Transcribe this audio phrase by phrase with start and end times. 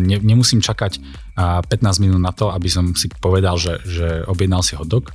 [0.00, 1.00] ne, nemusím čakať
[1.36, 5.12] 15 minút na to, aby som si povedal, že, že objednal si hotdog.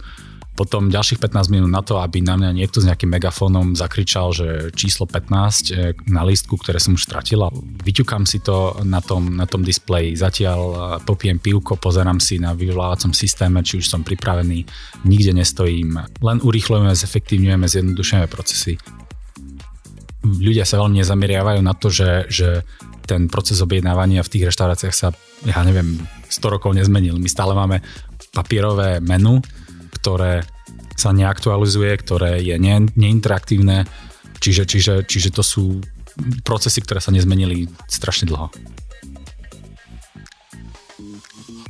[0.56, 4.72] Potom ďalších 15 minút na to, aby na mňa niekto s nejakým megafónom zakričal, že
[4.72, 7.52] číslo 15 e, na lístku, ktoré som už stratila.
[7.84, 12.56] Vyťukám si to na tom, na tom displeji, zatiaľ e, popijem pivko, pozerám si na
[12.56, 14.64] vyvolávacom systéme, či už som pripravený,
[15.04, 16.00] nikde nestojím.
[16.24, 18.80] Len urýchlujeme, zefektívňujeme, zjednodušujeme procesy.
[20.24, 22.64] Ľudia sa veľmi nezameriavajú na to, že, že
[23.06, 25.14] ten proces objednávania v tých reštauráciách sa,
[25.46, 27.22] ja neviem, 100 rokov nezmenil.
[27.22, 27.86] My stále máme
[28.34, 29.40] papierové menu,
[30.02, 30.44] ktoré
[30.98, 33.86] sa neaktualizuje, ktoré je ne, neinteraktívne,
[34.42, 35.80] čiže, čiže, čiže to sú
[36.44, 38.50] procesy, ktoré sa nezmenili strašne dlho.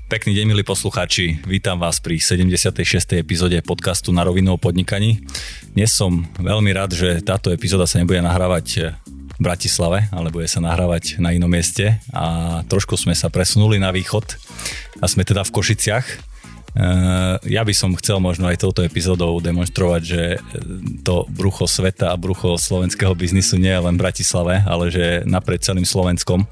[0.06, 1.42] Pekný deň, milí poslucháči.
[1.50, 2.78] Vítam vás pri 76.
[3.18, 5.26] epizóde podcastu Na rovinu o podnikaní.
[5.74, 8.94] Dnes som veľmi rád, že táto epizóda sa nebude nahrávať
[9.36, 13.92] v Bratislave, ale bude sa nahrávať na inom mieste a trošku sme sa presunuli na
[13.92, 14.26] východ
[15.00, 16.36] a sme teda v Košiciach
[16.76, 20.22] Eh, ja by som chcel možno aj touto epizódou demonstrovať, že
[21.08, 25.64] to brucho sveta a brucho slovenského biznisu nie je len v Bratislave, ale že napred
[25.64, 26.44] celým Slovenskom.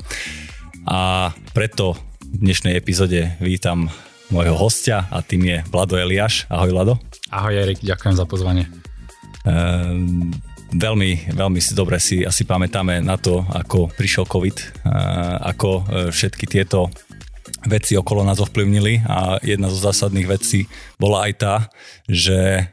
[0.88, 3.92] A preto v dnešnej epizóde vítam
[4.32, 6.48] môjho hostia a tým je Vlado Eliáš.
[6.48, 6.94] Ahoj Vlado.
[7.28, 8.72] Ahoj Erik, ďakujem za pozvanie.
[9.44, 10.32] Um,
[10.74, 14.84] veľmi, veľmi si dobre si asi pamätáme na to, ako prišiel COVID,
[15.46, 15.70] ako
[16.10, 16.90] všetky tieto
[17.68, 20.68] veci okolo nás ovplyvnili a jedna zo zásadných vecí
[21.00, 21.56] bola aj tá,
[22.08, 22.64] že e,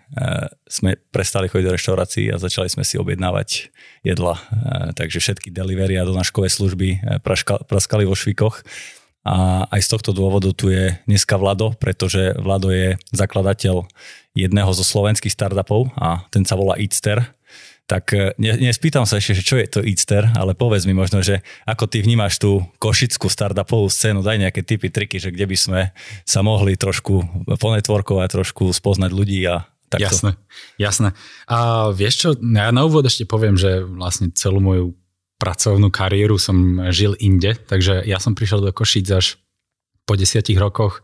[0.66, 3.70] sme prestali chodiť do reštaurácií a začali sme si objednávať
[4.02, 4.40] jedla.
[4.96, 7.20] Takže všetky delivery a donáškové služby
[7.68, 8.64] praskali vo švikoch.
[9.20, 13.84] A aj z tohto dôvodu tu je dneska Vlado, pretože Vlado je zakladateľ
[14.32, 17.20] jedného zo slovenských startupov a ten sa volá Eatster
[17.90, 21.26] tak e, ne, nespýtam sa ešte, že čo je to Eatster, ale povedz mi možno,
[21.26, 25.56] že ako ty vnímaš tú košickú startupovú scénu, daj nejaké typy, triky, že kde by
[25.58, 25.80] sme
[26.22, 27.26] sa mohli trošku
[27.58, 30.06] ponetworkovať, trošku spoznať ľudí a takto.
[30.06, 30.30] Jasné,
[30.78, 31.18] jasné.
[31.50, 34.94] A vieš čo, ja na úvod ešte poviem, že vlastne celú moju
[35.42, 36.54] pracovnú kariéru som
[36.94, 39.26] žil inde, takže ja som prišiel do Košic až
[40.06, 41.02] po desiatich rokoch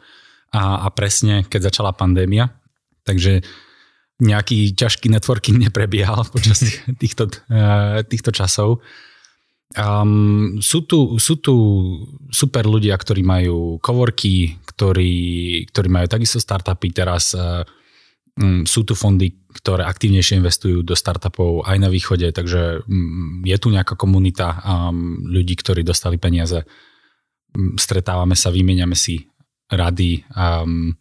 [0.55, 2.55] a, a presne keď začala pandémia,
[3.03, 3.43] takže
[4.21, 6.65] nejaký ťažký networking neprebiehal počas
[7.03, 8.81] týchto, eh, týchto časov.
[9.75, 11.55] Um, sú, tu, sú tu
[12.31, 15.13] super ľudia, ktorí majú coworky, ktorí,
[15.69, 16.95] ktorí majú takisto startupy.
[16.95, 23.43] Teraz um, sú tu fondy, ktoré aktívnejšie investujú do startupov aj na východe, takže um,
[23.43, 26.63] je tu nejaká komunita um, ľudí, ktorí dostali peniaze.
[27.53, 29.27] Um, stretávame sa, vymeniame si
[29.67, 30.23] rady.
[30.31, 30.95] Um,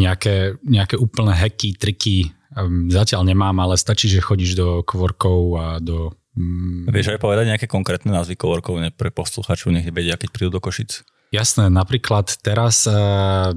[0.00, 5.66] nejaké, nejaké úplné hacky, triky um, zatiaľ nemám, ale stačí, že chodíš do kvorkov a
[5.78, 6.16] do...
[6.34, 6.88] Um...
[6.88, 11.04] Vieš aj povedať nejaké konkrétne názvy kvorkov pre posluchačov, nech vedia, keď prídu do Košic?
[11.30, 13.54] Jasné, napríklad teraz uh,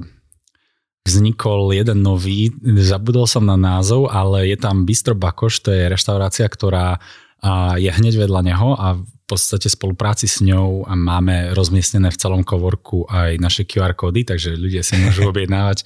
[1.02, 6.46] vznikol jeden nový, zabudol som na názov, ale je tam Bistro Bakoš, to je reštaurácia,
[6.46, 12.20] ktorá uh, je hneď vedľa neho a v podstate spolupráci s ňou máme rozmiestnené v
[12.20, 15.82] celom kovorku aj naše QR kódy, takže ľudia si môžu objednávať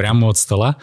[0.00, 0.80] priamo od stola.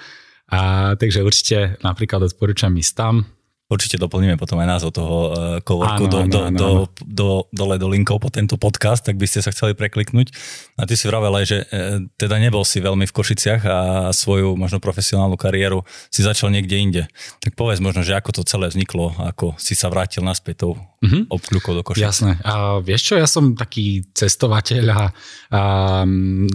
[0.53, 3.25] A, takže určite napríklad odporúčam ísť tam,
[3.67, 6.69] Určite doplníme potom aj názov toho uh, coworku do, do, do,
[7.03, 10.31] do, dole do linkov po tento podcast, tak by ste sa chceli prekliknúť.
[10.79, 13.77] A ty si vravel aj, že uh, teda nebol si veľmi v Košiciach a
[14.15, 17.03] svoju možno profesionálnu kariéru si začal niekde inde.
[17.43, 21.27] Tak povedz možno, že ako to celé vzniklo, ako si sa vrátil naspäť tou mm-hmm.
[21.27, 22.07] obkľukou do Košic.
[22.07, 22.39] Jasné.
[22.47, 25.03] A vieš čo, ja som taký cestovateľ a,
[25.51, 25.61] a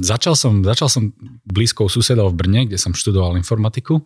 [0.01, 1.13] začal, som, začal som
[1.45, 4.01] blízkou susedov v Brne, kde som študoval informatiku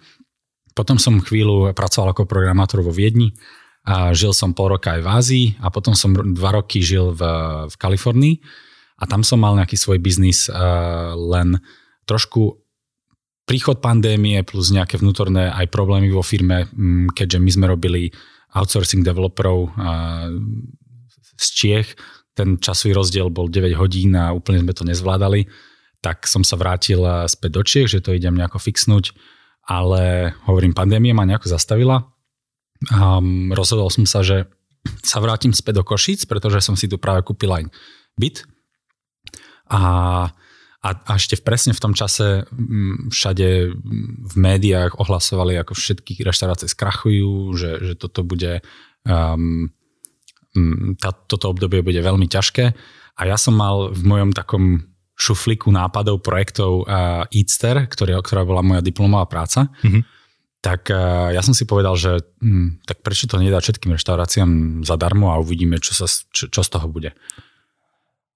[0.77, 3.33] potom som chvíľu pracoval ako programátor vo Viedni
[3.89, 7.23] a žil som pol roka aj v Ázii a potom som dva roky žil v,
[7.73, 8.35] v Kalifornii
[9.01, 11.57] a tam som mal nejaký svoj biznis uh, len
[12.05, 12.61] trošku
[13.49, 16.69] príchod pandémie plus nejaké vnútorné aj problémy vo firme,
[17.15, 18.11] keďže my sme robili
[18.53, 20.29] outsourcing developerov uh,
[21.41, 21.89] z Čiech,
[22.37, 25.49] ten časový rozdiel bol 9 hodín a úplne sme to nezvládali,
[26.05, 27.01] tak som sa vrátil
[27.33, 29.17] späť do Čiech, že to idem nejako fixnúť
[29.67, 32.07] ale hovorím, pandémia ma nejako zastavila.
[32.95, 34.47] Um, rozhodol som sa, že
[35.03, 37.65] sa vrátim späť do Košíc, pretože som si tu práve kúpil aj
[38.15, 38.47] byt.
[39.67, 39.83] A,
[40.79, 42.47] a, a ešte presne v tom čase
[43.11, 43.75] všade
[44.23, 48.63] v médiách ohlasovali, ako všetky reštaurácie skrachujú, že, že toto bude
[49.03, 49.75] um,
[51.03, 52.65] tá, toto obdobie bude veľmi ťažké.
[53.17, 54.85] A ja som mal v mojom takom
[55.17, 60.03] šuflíku nápadov, projektov uh, Eatster, ktorý, ktorá bola moja diplomová práca, mm-hmm.
[60.61, 65.33] tak uh, ja som si povedal, že hm, tak prečo to nedá všetkým reštauráciám zadarmo
[65.33, 67.17] a uvidíme, čo, sa, čo, čo z toho bude.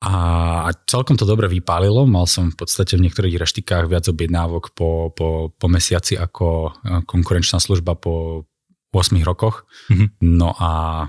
[0.00, 2.08] A celkom to dobre vypálilo.
[2.08, 7.04] Mal som v podstate v niektorých reštikách viac objednávok po, po, po mesiaci ako e,
[7.04, 8.48] konkurenčná služba po
[8.96, 9.68] 8 rokoch.
[9.92, 10.08] Mm-hmm.
[10.24, 11.04] No a,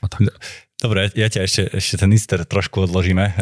[0.00, 0.32] a tak.
[0.82, 3.22] Dobre, ja ťa ešte, ešte ten Easter trošku odložíme.
[3.22, 3.32] E,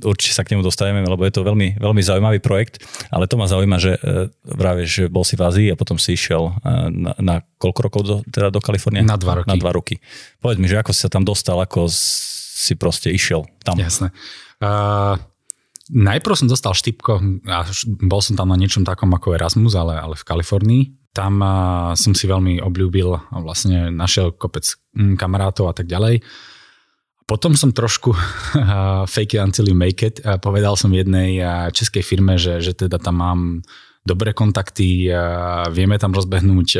[0.00, 2.80] určite sa k nemu dostaneme, lebo je to veľmi, veľmi zaujímavý projekt,
[3.12, 6.16] ale to ma zaujíma, že e, práve, že bol si v Ázii a potom si
[6.16, 9.04] išiel e, na, na koľko rokov do, teda do Kalifornie?
[9.04, 9.48] Na dva roky.
[9.52, 10.00] Na dva roky.
[10.40, 13.76] Povedz mi, že ako si sa tam dostal, ako si proste išiel tam.
[13.76, 14.08] Jasné.
[14.56, 15.20] Uh,
[15.92, 17.68] najprv som dostal štipko a
[18.00, 20.82] bol som tam na niečom takom ako Erasmus, ale, ale v Kalifornii
[21.16, 21.40] tam
[21.96, 26.20] som si veľmi obľúbil a vlastne našiel kopec mm, kamarátov a tak ďalej.
[27.24, 28.12] Potom som trošku
[29.12, 30.20] fake it until you make it.
[30.44, 31.40] Povedal som jednej
[31.72, 33.40] českej firme, že, že teda tam mám
[34.06, 35.10] dobré kontakty,
[35.74, 36.78] vieme tam rozbehnúť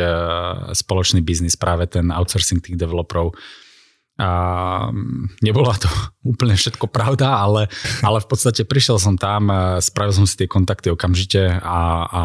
[0.71, 3.35] spoločný biznis, práve ten outsourcing tých developerov.
[4.17, 4.29] A
[5.43, 5.91] nebola to
[6.31, 7.67] úplne všetko pravda, ale,
[7.99, 9.51] ale v podstate prišiel som tam,
[9.83, 12.23] spravil som si tie kontakty okamžite a, a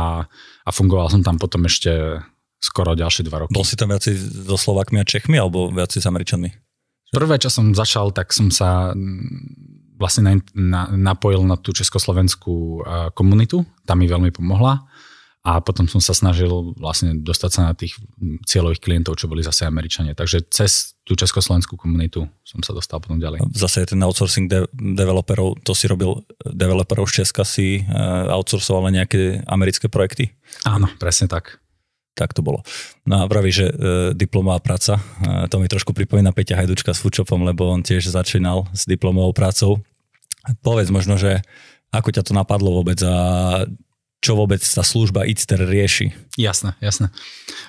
[0.63, 2.23] a fungoval som tam potom ešte
[2.63, 3.53] skoro ďalšie dva roky.
[3.55, 6.51] Bol si tam viac so Slovakmi a Čechmi alebo viac s Američanmi?
[7.13, 12.87] Prvé, čo som začal, tak som sa mm, vlastne na, na, napojil na tú československú
[13.13, 14.87] komunitu, tam mi veľmi pomohla
[15.43, 16.47] a potom som sa snažil
[16.79, 17.99] vlastne dostať sa na tých
[18.47, 20.15] cieľových klientov, čo boli zase Američania.
[20.15, 23.43] Takže cez tú československú komunitu som sa dostal potom ďalej.
[23.51, 29.43] Zase ten outsourcing de- developerov, to si robil developerov z Česka, si uh, outsourcoval nejaké
[29.51, 30.31] americké projekty?
[30.63, 31.59] Áno, presne tak.
[32.15, 32.63] Tak to bolo.
[33.03, 33.75] No a praví, že e,
[34.13, 38.69] diplomová práca, e, to mi trošku pripomína Peťa Hajdučka s Foodshopom, lebo on tiež začínal
[38.77, 39.81] s diplomovou prácou.
[40.61, 41.41] Povedz možno, že
[41.89, 43.17] ako ťa to napadlo vôbec a
[44.23, 46.15] čo vôbec tá služba Itster rieši.
[46.39, 47.11] Jasné, jasné.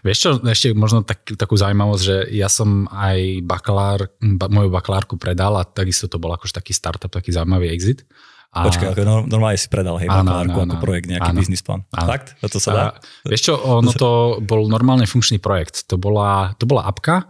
[0.05, 5.17] Vieš čo, ešte možno tak, takú zaujímavosť, že ja som aj bakalár, ba, moju bakalárku
[5.17, 8.05] predal a takisto to bol akož taký startup, taký zaujímavý exit.
[8.53, 8.69] A...
[8.69, 11.81] Počkaj, ako normálne si predal, hej, áno, áno, ako áno, projekt, nejaký áno, business plan.
[11.89, 12.05] Áno.
[12.05, 12.37] Fakt?
[12.37, 12.83] To sa dá?
[12.85, 12.87] A,
[13.25, 15.89] vieš čo, ono to bol normálne funkčný projekt.
[15.89, 17.25] To bola, to bola apka,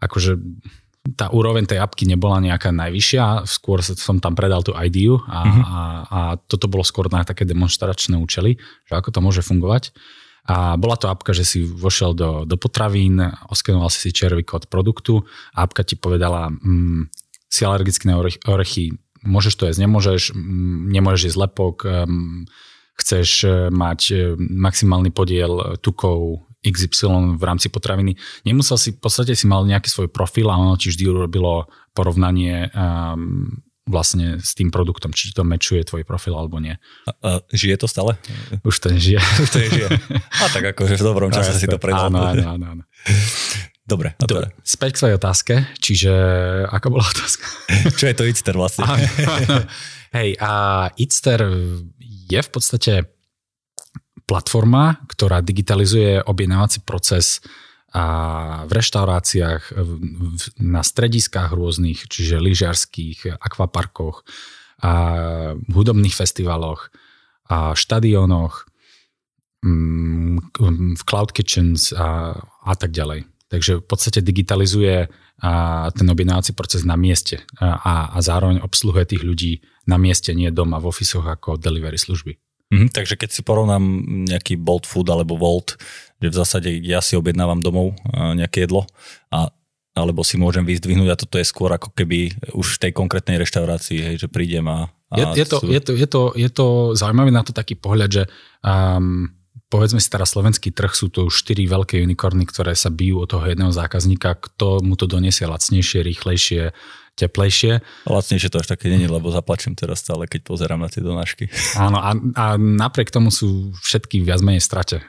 [0.00, 0.40] akože
[1.04, 5.64] tá úroveň tej apky nebola nejaká najvyššia, skôr som tam predal tú ideu a, uh-huh.
[5.68, 8.56] a, a toto bolo skôr na také demonstračné účely,
[8.88, 9.92] že ako to môže fungovať.
[10.44, 14.68] A bola to apka, že si vošiel do, do potravín, oskenoval si si červy kód
[14.68, 15.24] produktu
[15.56, 17.08] a apka ti povedala, mm,
[17.48, 22.48] si alergický na orechy, môžeš to jesť, nemôžeš, mm, nemôžeš jesť lepok, mm,
[23.00, 28.16] chceš eh, mať eh, maximálny podiel tukov XY v rámci potraviny.
[28.48, 32.72] Nemusel si, v podstate si mal nejaký svoj profil a ono ti vždy urobilo porovnanie
[32.72, 36.72] um, vlastne s tým produktom, či to mečuje tvoj profil alebo nie.
[37.04, 38.16] A, a žije to stále?
[38.64, 39.20] Už to nežije.
[39.20, 39.88] Už to nežije.
[40.40, 42.08] A tak akože v dobrom čase no, si to predal.
[42.08, 42.64] Áno, áno, áno.
[42.80, 42.82] áno.
[43.84, 44.48] Dobre, a Dobre.
[44.64, 46.12] Späť k svojej otázke, čiže
[46.72, 47.44] aká bola otázka?
[48.00, 48.88] Čo je to Itster vlastne?
[50.16, 50.52] Hej, a
[50.96, 51.44] Itster
[52.00, 53.13] je v podstate
[54.24, 57.44] platforma, ktorá digitalizuje objednávací proces
[57.94, 59.62] a v reštauráciách,
[60.58, 64.26] na strediskách rôznych, čiže lyžiarských, akvaparkoch,
[64.82, 64.92] a
[65.70, 66.90] hudobných festivaloch,
[67.46, 68.66] a štadiónoch,
[69.62, 70.36] mm,
[70.98, 73.30] v cloud kitchens a, a tak ďalej.
[73.46, 75.06] Takže v podstate digitalizuje
[75.44, 75.52] a
[75.90, 79.52] ten objednávací proces na mieste a, a zároveň obsluhuje tých ľudí
[79.86, 82.38] na mieste, nie doma v ofisoch ako delivery služby.
[82.72, 83.82] Mm-hmm, takže keď si porovnám
[84.28, 85.76] nejaký Bolt Food alebo Volt,
[86.22, 88.88] že v zásade ja si objednávam domov nejaké jedlo
[89.28, 89.52] a
[89.94, 93.98] alebo si môžem vyzdvihnúť a toto je skôr ako keby už v tej konkrétnej reštaurácii,
[94.02, 94.90] hej, že prídem a...
[94.90, 95.66] a je, je, to, sú...
[95.70, 96.66] je, to, je, to, je to
[96.98, 98.22] zaujímavé na to taký pohľad, že
[98.66, 99.30] um,
[99.70, 103.30] povedzme si teraz slovenský trh, sú to už štyri veľké unikorny, ktoré sa bijú od
[103.30, 106.74] toho jedného zákazníka, kto mu to donesie lacnejšie, rýchlejšie,
[107.14, 107.82] teplejšie.
[108.06, 111.46] Lacnejšie to až také není, lebo zaplačím teraz stále, keď pozerám na tie donášky.
[111.78, 115.02] Áno, a, a napriek tomu sú všetky viac menej strate.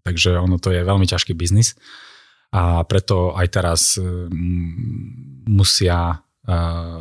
[0.00, 1.76] Takže ono to je veľmi ťažký biznis
[2.54, 3.80] a preto aj teraz
[5.50, 6.22] musia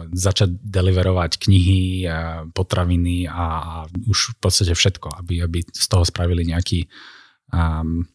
[0.10, 2.10] začať deliverovať knihy,
[2.50, 6.90] potraviny a, už v podstate všetko, aby, aby z toho spravili nejaký
[7.54, 8.10] um,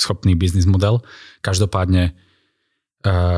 [0.00, 1.04] schopný biznis model.
[1.44, 2.16] Každopádne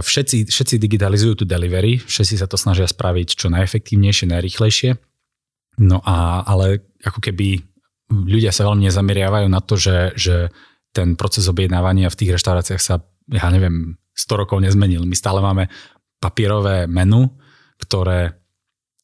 [0.01, 4.91] všetci, všetci digitalizujú tu delivery, všetci sa to snažia spraviť čo najefektívnejšie, najrychlejšie.
[5.85, 7.63] No a, ale ako keby
[8.11, 10.37] ľudia sa veľmi nezameriavajú na to, že, že
[10.97, 15.07] ten proces objednávania v tých reštauráciách sa, ja neviem, 100 rokov nezmenil.
[15.07, 15.71] My stále máme
[16.19, 17.31] papierové menu,
[17.79, 18.35] ktoré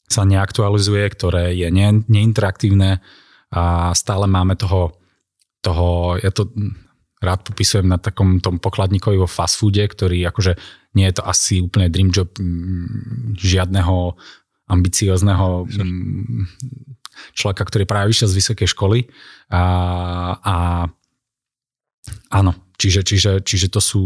[0.05, 2.99] sa neaktualizuje, ktoré je ne, neinteraktívne
[3.53, 4.99] a stále máme toho,
[5.63, 6.51] toho ja to
[7.25, 10.53] rád popisujem na takom tom pokladníkovi vo fast foode, ktorý akože
[10.95, 14.15] nie je to asi úplne dream job mm, žiadneho
[14.69, 16.45] ambiciozného mm,
[17.33, 18.99] človeka, ktorý práve vyšiel z vysokej školy.
[19.49, 19.63] A,
[20.39, 20.55] a
[22.33, 24.01] áno, čiže, čiže, čiže to sú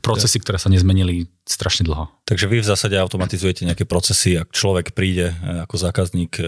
[0.00, 2.12] procesy, ktoré sa nezmenili strašne dlho.
[2.28, 6.44] Takže vy v zásade automatizujete nejaké procesy, ak človek príde e, ako zákazník e,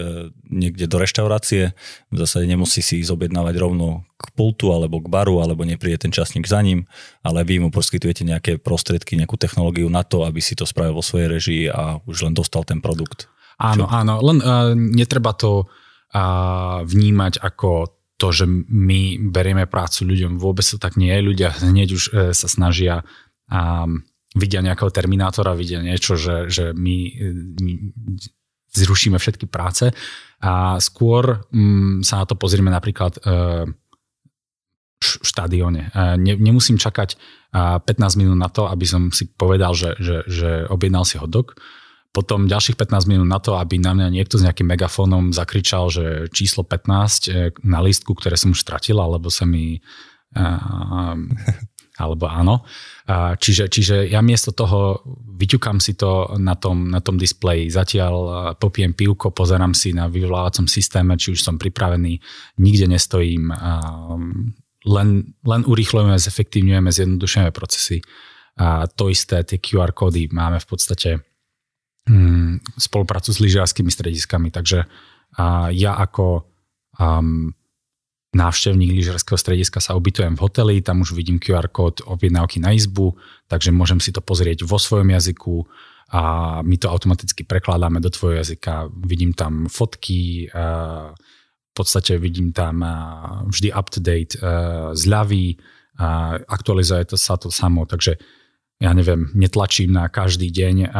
[0.51, 1.73] niekde do reštaurácie,
[2.13, 6.13] v zásade nemusí si ísť objednávať rovno k pultu alebo k baru, alebo nepríde ten
[6.13, 6.85] časník za ním,
[7.25, 11.05] ale vy mu poskytujete nejaké prostriedky, nejakú technológiu na to, aby si to spravil vo
[11.05, 13.25] svojej režii a už len dostal ten produkt.
[13.61, 13.93] Áno, Čo?
[13.93, 15.69] áno, len uh, netreba to
[16.13, 20.37] uh, vnímať ako to, že my berieme prácu ľuďom.
[20.37, 21.25] Vôbec to tak nie je.
[21.25, 23.01] Ľudia hneď už e, sa snažia
[23.49, 23.89] a
[24.37, 27.73] vidia nejakého terminátora, vidia niečo, že, že my, e, my
[28.77, 29.89] zrušíme všetky práce
[30.37, 33.21] a skôr mm, sa na to pozrieme napríklad e,
[35.01, 35.89] v štadióne.
[36.21, 37.17] Ne, nemusím čakať
[37.57, 41.57] 15 minút na to, aby som si povedal, že, že, že objednal si hodok
[42.11, 46.27] potom ďalších 15 minút na to, aby na mňa niekto s nejakým megafónom zakričal, že
[46.35, 49.79] číslo 15 e, na lístku, ktoré som už stratil, alebo sa mi...
[52.01, 52.63] alebo áno.
[53.35, 55.03] Čiže, čiže ja miesto toho
[55.35, 60.71] vyťukám si to na tom, na tom displeji, zatiaľ popijem pivko, pozerám si na vyvolávacom
[60.71, 62.15] systéme, či už som pripravený,
[62.63, 63.51] nikde nestojím,
[64.87, 65.09] len,
[65.43, 67.99] len urýchlujeme, zefektívňujeme, zjednodušujeme procesy.
[68.57, 71.30] A to isté, tie QR kódy máme v podstate
[72.77, 74.49] spoluprácu s lyžiarskými strediskami.
[74.49, 74.89] Takže
[75.37, 76.43] a ja ako
[76.99, 77.55] um,
[78.35, 83.15] návštevník lyžiarského strediska sa ubytujem v hoteli, tam už vidím QR kód objednávky na izbu,
[83.47, 85.67] takže môžem si to pozrieť vo svojom jazyku
[86.11, 86.21] a
[86.59, 88.91] my to automaticky prekladáme do tvojho jazyka.
[89.07, 92.83] Vidím tam fotky, v podstate vidím tam
[93.47, 94.35] vždy up-to-date
[94.91, 95.55] zľavy,
[96.51, 98.19] aktualizuje to sa to samo, takže
[98.83, 100.91] ja neviem, netlačím na každý deň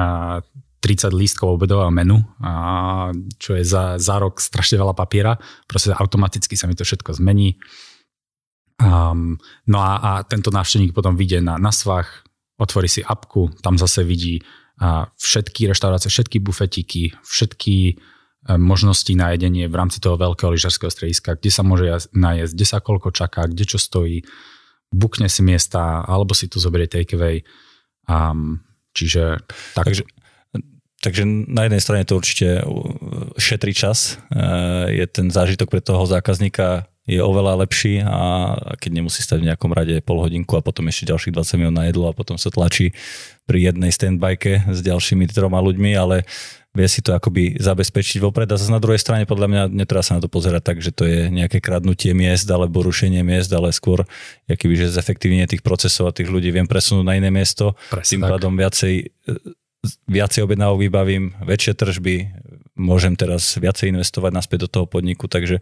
[0.81, 5.37] 30 lístkov obedového menu, a čo je za, za rok strašne veľa papiera.
[5.69, 7.61] Proste automaticky sa mi to všetko zmení.
[8.81, 9.37] Um,
[9.69, 12.25] no a, a tento návštevník potom vyjde na, na svach,
[12.57, 14.41] otvorí si apku, tam zase vidí
[14.81, 17.93] a všetky reštaurácie, všetky bufetiky, všetky e,
[18.57, 22.77] možnosti na jedenie v rámci toho veľkého lyžarského strediska, kde sa môže najesť, kde sa
[22.81, 24.25] koľko čaká, kde čo stojí,
[24.89, 27.45] bukne si miesta, alebo si tu zoberie takeaway.
[28.09, 28.65] Um,
[28.97, 29.45] čiže
[29.77, 29.85] tak.
[29.85, 30.03] Takže
[31.01, 32.61] Takže na jednej strane to určite
[33.41, 39.25] šetrí čas, e, je ten zážitok pre toho zákazníka je oveľa lepší a keď nemusí
[39.25, 42.13] stať v nejakom rade pol hodinku a potom ešte ďalších 20 minút na jedlo a
[42.13, 42.93] potom sa tlačí
[43.49, 46.29] pri jednej standbajke s ďalšími troma ľuďmi, ale
[46.71, 48.47] vie si to akoby zabezpečiť vopred.
[48.47, 51.03] A zase na druhej strane podľa mňa netreba sa na to pozerať tak, že to
[51.03, 54.07] je nejaké kradnutie miest alebo rušenie miest, ale skôr
[54.47, 58.21] akýby, že zefektívne tých procesov a tých ľudí viem presunúť na iné miesto, Presne tým
[58.23, 58.93] pádom viacej
[60.05, 62.15] viacej objednávok vybavím, väčšie tržby,
[62.77, 65.61] môžem teraz viacej investovať naspäť do toho podniku, takže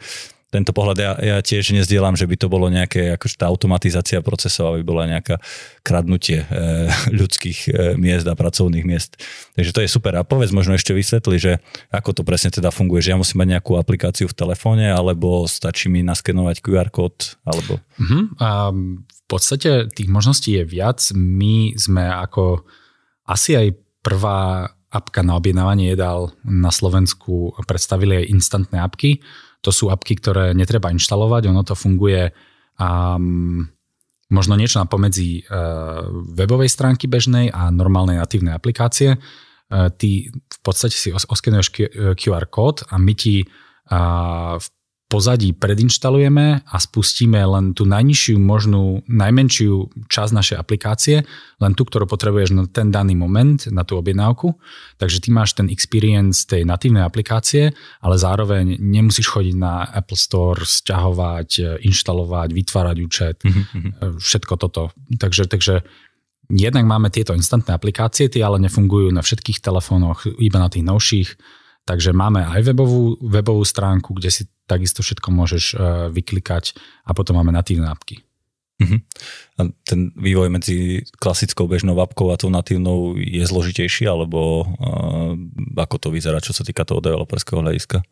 [0.49, 4.73] tento pohľad ja, ja tiež nezdielam, že by to bolo nejaké, akože tá automatizácia procesov,
[4.73, 5.38] aby bola nejaká
[5.85, 6.45] kradnutie e,
[7.21, 7.71] ľudských e,
[8.01, 9.21] miest a pracovných miest.
[9.53, 10.17] Takže to je super.
[10.17, 11.61] A povedz možno ešte vysvetli, že
[11.93, 15.85] ako to presne teda funguje, že ja musím mať nejakú aplikáciu v telefóne, alebo stačí
[15.85, 17.77] mi naskenovať QR kód, alebo...
[18.01, 18.33] Uh-huh.
[18.41, 20.97] A v podstate tých možností je viac.
[21.13, 22.65] My sme ako
[23.29, 29.21] asi aj prvá apka na objednávanie jedál na Slovensku predstavili aj instantné apky.
[29.61, 32.33] To sú apky, ktoré netreba inštalovať, ono to funguje
[32.79, 33.69] um,
[34.33, 39.19] možno niečo na pomedzi uh, webovej stránky bežnej a normálnej natívnej aplikácie.
[39.69, 41.69] Uh, ty v podstate si oskenuješ
[42.17, 43.45] QR kód a my ti
[43.89, 44.67] v
[45.09, 51.25] pozadí predinštalujeme a spustíme len tú najnižšiu možnú, najmenšiu časť našej aplikácie,
[51.57, 54.53] len tú, ktorú potrebuješ na ten daný moment, na tú objednávku.
[55.01, 57.73] Takže ty máš ten experience tej natívnej aplikácie,
[58.05, 64.21] ale zároveň nemusíš chodiť na Apple Store, sťahovať, inštalovať, vytvárať účet, mm-hmm.
[64.21, 64.93] všetko toto.
[65.17, 65.81] Takže, takže
[66.53, 71.29] jednak máme tieto instantné aplikácie, tie ale nefungujú na všetkých telefónoch, iba na tých novších
[71.89, 75.79] Takže máme aj webovú, webovú stránku, kde si takisto všetko môžeš uh,
[76.13, 76.77] vyklikať
[77.10, 78.22] a potom máme natívne apky.
[78.77, 79.01] Uh-huh.
[79.58, 85.34] A ten vývoj medzi klasickou bežnou apkou a tou natívnou je zložitejší, alebo uh,
[85.81, 88.05] ako to vyzerá, čo sa týka toho developerského hľadiska?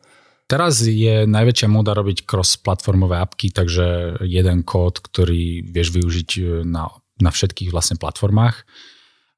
[0.47, 6.87] Teraz je najväčšia móda robiť cross-platformové apky, takže jeden kód, ktorý vieš využiť e, na,
[7.19, 8.63] na všetkých vlastne platformách.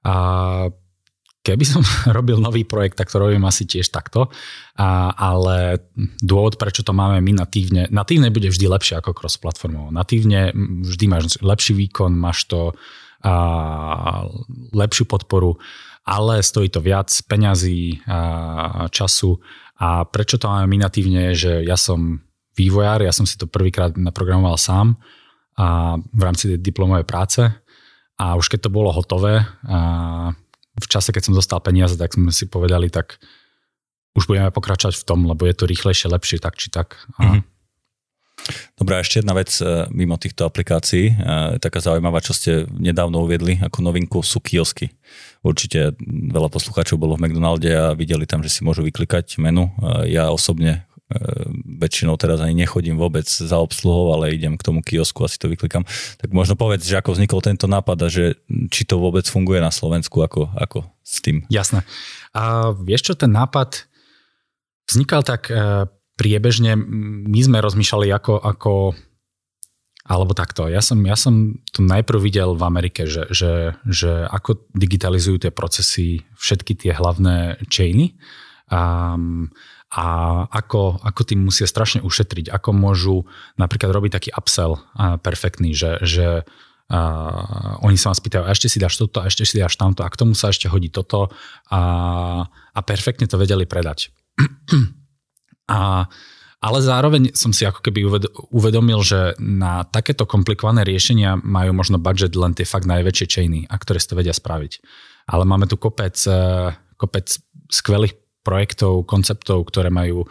[0.06, 0.16] A
[1.40, 1.82] Keby som
[2.18, 4.32] robil nový projekt, tak to robím asi tiež takto,
[4.76, 5.84] a, ale
[6.20, 9.90] dôvod, prečo to máme my natívne, natívne bude vždy lepšie ako cross-platformovo.
[9.92, 10.52] Natívne
[10.84, 12.76] vždy máš lepší výkon, máš to
[13.24, 13.34] a,
[14.76, 15.60] lepšiu podporu,
[16.10, 18.02] ale stojí to viac peňazí,
[18.90, 19.38] času
[19.80, 22.20] a prečo to máme my natívne je, že ja som
[22.58, 25.00] vývojár, ja som si to prvýkrát naprogramoval sám
[25.56, 27.42] a v rámci tej diplomovej práce
[28.20, 30.34] a už keď to bolo hotové a
[30.80, 33.20] v čase, keď som dostal peniaze, tak sme si povedali, tak
[34.18, 37.06] už budeme pokračovať v tom, lebo je to rýchlejšie, lepšie, tak či tak.
[37.20, 37.44] A mm-hmm.
[38.80, 41.14] Dobre, a ešte jedna vec e, mimo týchto aplikácií, e,
[41.60, 44.90] taká zaujímavá, čo ste nedávno uviedli ako novinku, sú kiosky.
[45.44, 49.70] Určite veľa poslucháčov bolo v McDonalde a videli tam, že si môžu vyklikať menu.
[49.84, 50.88] E, ja osobne
[51.80, 55.48] väčšinou teraz ani nechodím vôbec za obsluhou, ale idem k tomu kiosku a si to
[55.48, 55.88] vyklikám.
[56.20, 58.36] Tak možno povedz, že ako vznikol tento nápad a že
[58.68, 61.48] či to vôbec funguje na Slovensku, ako, ako s tým.
[61.48, 61.88] Jasné.
[62.36, 63.88] A vieš čo, ten nápad
[64.92, 65.48] vznikal tak
[66.20, 66.76] priebežne
[67.32, 68.74] my sme rozmýšľali ako, ako
[70.10, 70.66] alebo takto.
[70.66, 75.54] Ja som, ja som to najprv videl v Amerike, že, že, že ako digitalizujú tie
[75.54, 78.18] procesy všetky tie hlavné chainy
[78.74, 79.54] um,
[79.90, 80.06] a
[80.54, 83.26] ako, ako tým musia strašne ušetriť, ako môžu
[83.58, 84.78] napríklad robiť taký upsell
[85.26, 89.50] perfektný, že, že uh, oni sa vás pýtajú, a ešte si dáš toto, a ešte
[89.50, 91.34] si dáš tamto, a k tomu sa ešte hodí toto
[91.74, 91.82] a,
[92.50, 94.14] a perfektne to vedeli predať.
[95.70, 96.10] A,
[96.60, 98.02] ale zároveň som si ako keby
[98.50, 103.78] uvedomil, že na takéto komplikované riešenia majú možno budget len tie fakt najväčšie chainy, a
[103.78, 104.82] ktoré si to vedia spraviť.
[105.30, 107.38] Ale máme tu kopec, e, kopec
[107.70, 110.26] skvelých projektov, konceptov, ktoré majú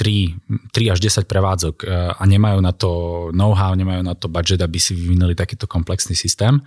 [0.00, 1.86] 3, 3 až 10 prevádzok e,
[2.16, 2.90] a nemajú na to
[3.30, 6.58] know-how, nemajú na to budget, aby si vyvinuli takýto komplexný systém.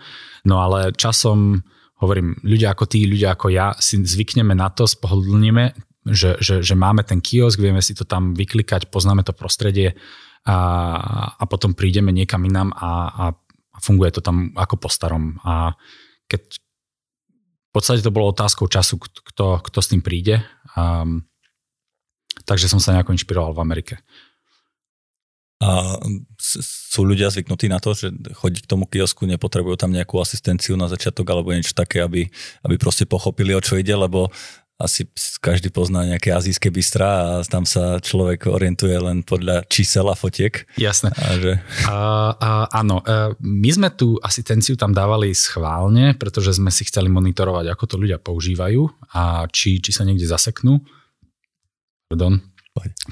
[0.46, 1.60] No ale časom,
[2.00, 6.76] hovorím, ľudia ako tí, ľudia ako ja si zvykneme na to, spohodlníme že, že, že
[6.78, 9.98] máme ten kiosk, vieme si to tam vyklikať, poznáme to prostredie
[10.46, 10.58] a,
[11.34, 13.26] a potom prídeme niekam inám a, a,
[13.74, 15.42] a funguje to tam ako po starom.
[15.42, 15.74] A
[16.30, 16.62] keď
[17.76, 20.40] v podstate to bolo otázkou času, kto, kto s tým príde.
[20.80, 21.28] Um,
[22.48, 23.96] takže som sa nejako inšpiroval v Amerike.
[25.60, 26.00] A
[26.40, 30.88] sú ľudia zvyknutí na to, že chodí k tomu kiosku, nepotrebujú tam nejakú asistenciu na
[30.88, 32.32] začiatok alebo niečo také, aby,
[32.64, 34.32] aby proste pochopili, o čo ide, lebo
[34.76, 35.08] asi
[35.40, 40.68] každý pozná nejaké azijské bystra a tam sa človek orientuje len podľa čísel a fotiek.
[40.76, 41.16] Jasné.
[41.16, 41.52] A že...
[41.88, 41.96] a,
[42.36, 42.50] a,
[42.84, 47.84] áno, e, my sme tú asistenciu tam dávali schválne, pretože sme si chceli monitorovať, ako
[47.88, 48.84] to ľudia používajú
[49.16, 50.84] a či, či sa niekde zaseknú.
[52.12, 52.44] Pardon.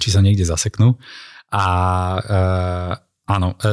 [0.04, 1.00] Či sa niekde zaseknú.
[1.56, 1.66] A
[2.20, 2.40] e,
[3.32, 3.72] áno, e,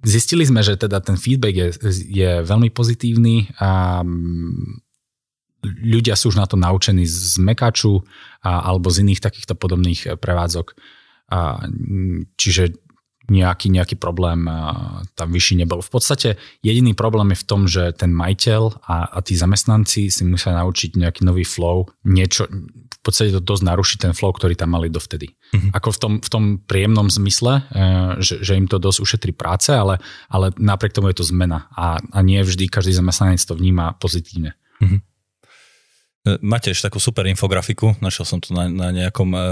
[0.00, 1.68] zistili sme, že teda ten feedback je,
[2.08, 4.00] je veľmi pozitívny a
[5.64, 8.02] ľudia sú už na to naučení z Mekaču
[8.42, 10.66] a, alebo z iných takýchto podobných eh, prevádzok.
[11.28, 11.60] A,
[12.40, 12.80] čiže
[13.28, 15.84] nejaký, nejaký problém a, tam vyšší nebol.
[15.84, 20.22] V podstate jediný problém je v tom, že ten majiteľ a, a tí zamestnanci si
[20.24, 24.72] musia naučiť nejaký nový flow, niečo, v podstate to dosť naruší ten flow, ktorý tam
[24.72, 25.36] mali dovtedy.
[25.52, 25.70] Mm-hmm.
[25.76, 27.84] Ako v tom, v tom príjemnom zmysle, e,
[28.24, 30.00] že, že im to dosť ušetrí práce, ale,
[30.32, 34.56] ale napriek tomu je to zmena a, a nie vždy každý zamestnanec to vníma pozitívne.
[34.80, 35.00] Mm-hmm.
[36.44, 39.44] Máte ešte takú super infografiku, našiel som to na, na nejakom e, e,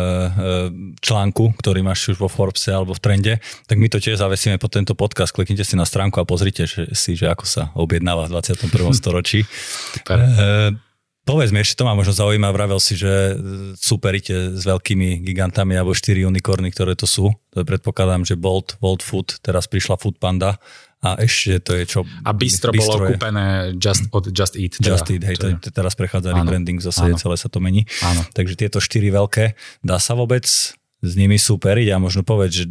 [1.01, 3.35] článku, ktorý máš už vo Forbese alebo v Trende,
[3.65, 6.93] tak my to tiež zavesíme po tento podcast, kliknite si na stránku a pozrite že,
[6.93, 8.93] si, že ako sa objednáva v 21.
[9.01, 9.49] storočí.
[9.97, 10.19] Super.
[10.21, 10.86] E,
[11.27, 13.35] Povedz mi, ešte to ma možno zaujíma, vravel si, že
[13.75, 17.35] superíte s veľkými gigantami alebo štyri unikorny, ktoré to sú.
[17.51, 20.63] To je predpokladám, že Bolt, Bolt Food, teraz prišla Food Panda
[21.03, 22.01] a ešte to je čo...
[22.23, 24.79] A Bistro, bistro bolo je, kúpené just, od Just Eat.
[24.79, 25.59] Teda, Just Eat, hej, teda.
[25.59, 27.19] to, teraz prechádza áno, rebranding, zase áno.
[27.19, 27.91] celé sa to mení.
[28.07, 28.23] Áno.
[28.31, 32.65] Takže tieto štyri veľké, dá sa vôbec s nimi superiť a možno povedať, že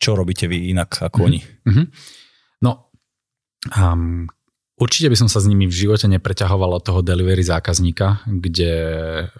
[0.00, 1.28] čo robíte vy inak ako mm-hmm.
[1.28, 1.40] oni?
[1.44, 1.86] Mm-hmm.
[2.64, 2.88] No,
[3.76, 4.28] um,
[4.76, 8.72] určite by som sa s nimi v živote nepreťahoval od toho delivery zákazníka, kde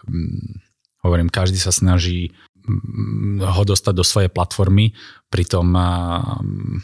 [0.08, 0.60] um,
[1.04, 2.32] hovorím, každý sa snaží
[2.64, 4.96] um, ho dostať do svojej platformy,
[5.28, 6.80] pritom um,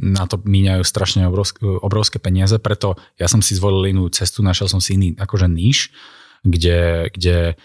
[0.00, 4.66] na to míňajú strašne obrovské, obrovské peniaze, preto ja som si zvolil inú cestu, našiel
[4.66, 5.92] som si iný akože níž,
[6.40, 7.60] kde, kde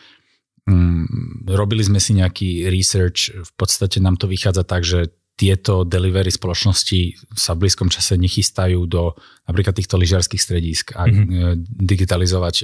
[0.67, 6.31] mm, robili sme si nejaký research, v podstate nám to vychádza tak, že tieto delivery
[6.31, 9.11] spoločnosti sa v blízkom čase nechystajú do
[9.43, 11.59] napríklad týchto lyžiarských stredísk a mm-hmm.
[11.83, 12.63] digitalizovať e,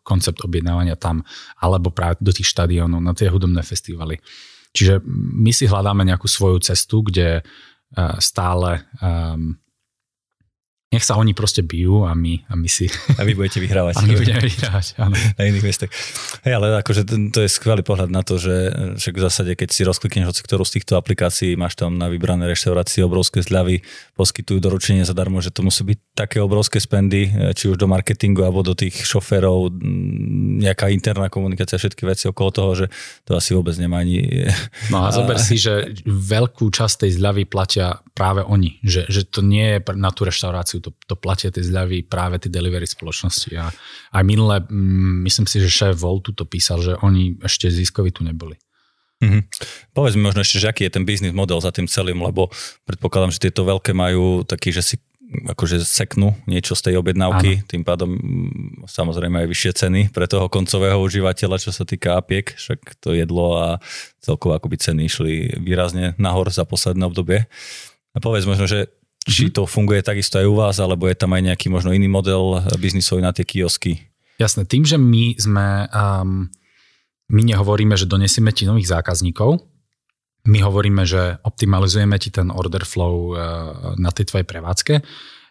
[0.00, 1.20] koncept objednávania tam,
[1.60, 4.16] alebo práve do tých štadiónov, na tie hudobné festivaly.
[4.72, 5.04] Čiže
[5.40, 7.40] my si hľadáme nejakú svoju cestu, kde
[8.20, 9.56] stále um,
[10.86, 12.86] nech sa oni proste bijú a my, a my si...
[13.18, 13.94] A vy budete vyhrávať.
[14.00, 15.18] A my budeme vyhrávať, áno.
[15.34, 15.90] Na iných miestach.
[16.46, 17.02] Hej, ale akože
[17.34, 20.62] to je skvelý pohľad na to, že však v zásade, keď si rozklikneš hoci ktorú
[20.62, 23.82] z týchto aplikácií, máš tam na vybrané reštaurácie obrovské zľavy,
[24.14, 28.62] poskytujú doručenie zadarmo, že to musí byť také obrovské spendy, či už do marketingu alebo
[28.62, 29.74] do tých šoférov,
[30.62, 32.86] nejaká interná komunikácia, všetky veci okolo toho, že
[33.26, 34.48] to asi vôbec nemá ani...
[34.88, 39.44] No a zober si, že veľkú časť tej zľavy platia práve oni, že, že to
[39.44, 43.50] nie je na tú reštauráciu to, to platia tie zľavy práve tie delivery spoločnosti.
[43.56, 43.70] A
[44.12, 48.22] aj minule, mm, myslím si, že šéf Voltu to písal, že oni ešte ziskoví tu
[48.22, 48.56] neboli.
[49.16, 49.42] Mm-hmm.
[49.96, 52.52] Povedz mi možno ešte, že aký je ten biznis model za tým celým, lebo
[52.84, 57.66] predpokladám, že tieto veľké majú taký, že si akože seknú niečo z tej objednávky, Áno.
[57.66, 62.54] tým pádom mm, samozrejme aj vyššie ceny pre toho koncového užívateľa, čo sa týka apiek,
[62.54, 63.66] však to jedlo a
[64.22, 67.50] celkovo akoby ceny išli výrazne nahor za posledné obdobie.
[68.14, 68.88] A povedz možno, že
[69.26, 72.62] či to funguje takisto aj u vás, alebo je tam aj nejaký možno iný model
[72.78, 74.06] biznisový na tie kiosky?
[74.38, 76.46] Jasné, tým, že my sme, um,
[77.32, 79.58] my nehovoríme, že donesieme ti nových zákazníkov,
[80.46, 83.36] my hovoríme, že optimalizujeme ti ten order flow uh,
[83.98, 84.94] na tej tvojej prevádzke,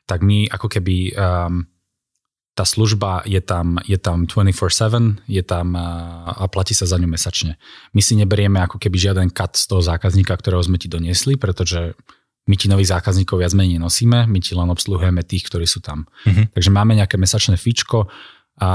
[0.08, 1.68] tak my ako keby um,
[2.56, 7.12] tá služba je tam, je tam 24-7, je tam uh, a platí sa za ňu
[7.12, 7.60] mesačne.
[7.92, 12.00] My si neberieme ako keby žiaden cut z toho zákazníka, ktorého sme ti doniesli, pretože
[12.46, 16.06] my ti nových zákazníkov viac menej nosíme, my ti len obsluhujeme tých, ktorí sú tam.
[16.30, 16.46] Uh-huh.
[16.54, 18.06] Takže máme nejaké mesačné fičko
[18.62, 18.70] a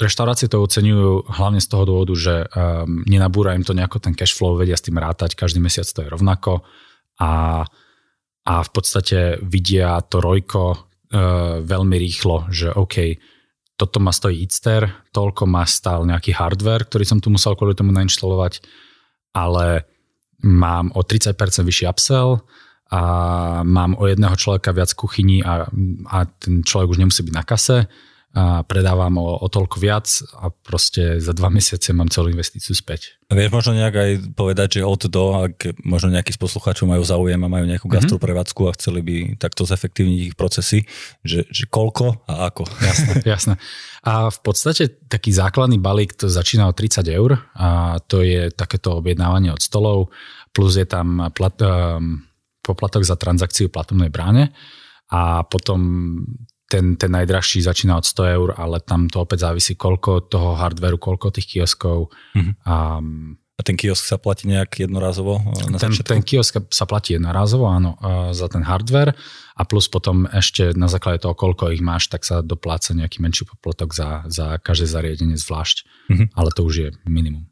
[0.00, 4.34] reštaurácie to oceňujú hlavne z toho dôvodu, že um, nenabúra im to nejako ten cash
[4.34, 6.66] flow, vedia s tým rátať, každý mesiac to je rovnako
[7.22, 7.62] a,
[8.42, 13.14] a v podstate vidia to rojko uh, veľmi rýchlo, že OK,
[13.76, 17.92] toto ma stojí Itster, toľko ma stál nejaký hardware, ktorý som tu musel kvôli tomu
[17.92, 18.64] nainštalovať,
[19.36, 19.84] ale
[20.42, 22.40] mám o 30% vyšší upsell,
[22.90, 23.00] a
[23.66, 25.66] mám o jedného človeka viac kuchyni a,
[26.06, 27.90] a ten človek už nemusí byť na kase
[28.36, 30.04] a predávam o, o toľko viac
[30.36, 33.16] a proste za dva mesiace mám celú investíciu späť.
[33.32, 37.40] Vieš možno nejak aj povedať, že od do, ak možno nejakí z poslucháčov majú záujem
[37.40, 37.96] a majú nejakú mm-hmm.
[38.04, 40.84] gastroprevádzku a chceli by takto zefektívniť ich procesy,
[41.24, 42.68] že, že koľko a ako.
[42.84, 43.54] Jasné, jasné.
[44.04, 49.00] A v podstate taký základný balík to začína od 30 eur a to je takéto
[49.00, 50.12] objednávanie od stolov,
[50.52, 52.20] plus je tam plat, um,
[52.66, 54.50] poplatok za transakciu platobnej bráne
[55.06, 55.78] a potom
[56.66, 60.98] ten, ten najdrahší začína od 100 eur, ale tam to opäť závisí, koľko toho hardveru,
[60.98, 62.10] koľko tých kioskov.
[62.34, 62.54] Mm-hmm.
[62.66, 62.98] A,
[63.56, 65.38] a ten kiosk sa platí nejak jednorazovo?
[65.70, 67.94] Na ten, ten kiosk sa platí jednorazovo, áno,
[68.34, 69.14] za ten hardware
[69.54, 73.46] a plus potom ešte na základe toho, koľko ich máš, tak sa dopláca nejaký menší
[73.46, 76.28] poplatok za, za každé zariadenie zvlášť, mm-hmm.
[76.34, 77.46] ale to už je minimum.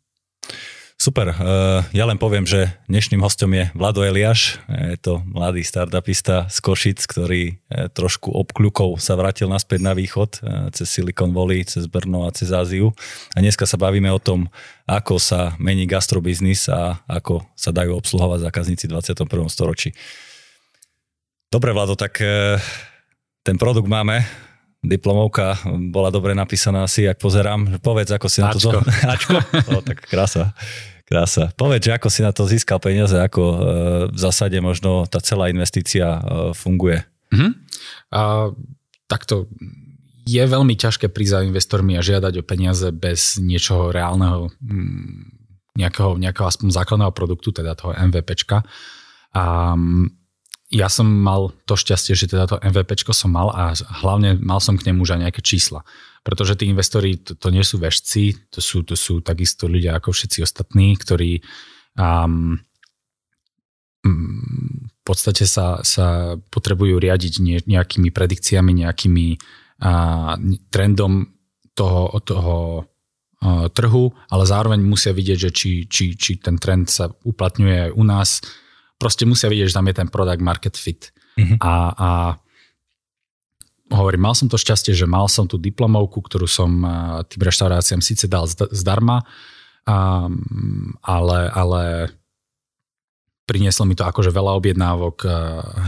[0.94, 1.37] Super, eh,
[1.90, 7.02] ja len poviem, že dnešným hostom je Vlado Eliáš, je to mladý startupista z Košic,
[7.11, 12.24] ktorý eh, trošku obkľukov sa vrátil naspäť na východ eh, cez Silicon Valley, cez Brno
[12.24, 12.94] a cez Áziu.
[13.35, 14.46] A dneska sa bavíme o tom,
[14.87, 19.50] ako sa mení gastrobiznis a ako sa dajú obsluhovať zákazníci v 21.
[19.50, 19.90] storočí.
[21.50, 22.18] Dobre, Vlado, tak
[23.46, 24.26] ten produkt máme,
[24.85, 27.81] diplomovka bola dobre napísaná asi, ak pozerám.
[27.81, 28.70] Povedz, ako si na to...
[28.70, 28.79] Ačko.
[29.16, 29.33] Ačko?
[29.73, 30.53] O, tak krása.
[31.05, 31.53] Krása.
[31.57, 33.57] Povedz, ako si na to získal peniaze, ako e,
[34.12, 36.20] v zásade možno tá celá investícia e,
[36.57, 37.05] funguje.
[37.33, 37.53] Mm-hmm.
[38.12, 38.53] A,
[39.09, 39.49] takto
[40.25, 46.16] je veľmi ťažké prísť za investormi a žiadať o peniaze bez niečoho reálneho, mm, nejakého,
[46.16, 48.64] nejakého aspoň základného produktu, teda toho MVPčka.
[49.37, 49.77] A
[50.74, 54.74] ja som mal to šťastie, že teda to MVP som mal a hlavne mal som
[54.74, 55.87] k nemu už aj nejaké čísla.
[56.26, 60.10] Pretože tí investori, to, to nie sú vešci, to sú, to sú takisto ľudia ako
[60.10, 61.38] všetci ostatní, ktorí
[61.94, 62.58] um,
[64.02, 69.26] v podstate sa, sa potrebujú riadiť nejakými predikciami, nejakými
[69.78, 70.34] uh,
[70.74, 71.30] trendom
[71.78, 77.14] toho, toho uh, trhu, ale zároveň musia vidieť, že či, či, či ten trend sa
[77.14, 78.42] uplatňuje aj u nás,
[79.04, 81.12] proste musia vidieť, že tam je ten product market fit.
[81.36, 81.60] Mm-hmm.
[81.60, 82.08] A, a
[83.92, 86.80] hovorím, mal som to šťastie, že mal som tú diplomovku, ktorú som
[87.28, 89.20] tým reštauráciám síce dal zdarma,
[89.84, 91.82] um, ale, ale
[93.44, 95.28] prinieslo mi to akože veľa objednávok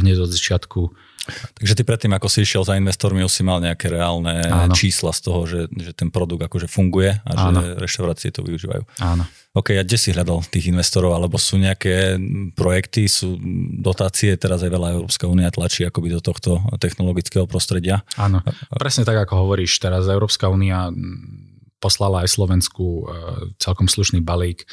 [0.01, 0.81] hneď od začiatku
[1.27, 4.75] Takže ty predtým, ako si išiel za investormi, už si mal nejaké reálne Áno.
[4.75, 7.59] čísla z toho, že, že ten produkt akože funguje a Áno.
[7.59, 8.87] že reštaurácie to využívajú.
[9.03, 9.27] Áno.
[9.57, 12.21] OK, a kde si hľadal tých investorov, alebo sú nejaké
[12.55, 13.40] projekty, sú
[13.83, 18.07] dotácie, teraz aj veľa Európska únia tlačí akoby do tohto technologického prostredia.
[18.14, 20.92] Áno, presne tak, ako hovoríš, teraz Európska únia
[21.81, 23.03] poslala aj Slovensku e,
[23.61, 24.64] celkom slušný balík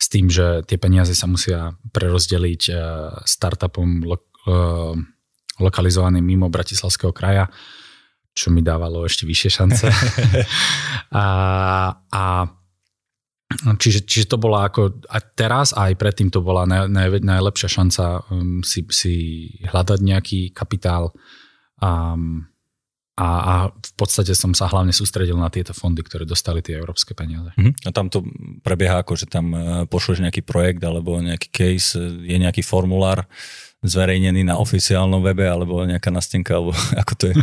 [0.00, 2.74] s tým, že tie peniaze sa musia prerozdeliť e,
[3.28, 4.16] startupom e,
[5.60, 7.52] lokalizovaný mimo Bratislavského kraja,
[8.32, 9.86] čo mi dávalo ešte vyššie šance.
[11.20, 11.26] a,
[12.08, 12.24] a
[13.50, 17.66] Čiže, čiže to bola ako, a teraz a aj predtým to bola naj, naj, najlepšia
[17.66, 19.14] šanca um, si, si
[19.66, 21.10] hľadať nejaký kapitál
[21.82, 22.46] um,
[23.20, 27.12] a, a v podstate som sa hlavne sústredil na tieto fondy, ktoré dostali tie európske
[27.12, 27.52] peniaze.
[27.52, 27.72] Uh-huh.
[27.84, 28.24] A tam to
[28.64, 33.28] prebieha ako, že tam e, pošleš nejaký projekt alebo nejaký case, je nejaký formulár
[33.84, 36.72] zverejnený na oficiálnom webe alebo nejaká nastenka, alebo
[37.04, 37.34] ako to je?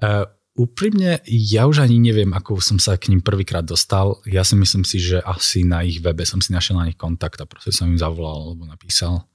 [0.00, 4.22] Uh, Úprimne, ja už ani neviem, ako som sa k ním prvýkrát dostal.
[4.22, 7.42] Ja si myslím si, že asi na ich webe som si našiel na nich kontakt
[7.42, 9.26] a proste som im zavolal alebo napísal.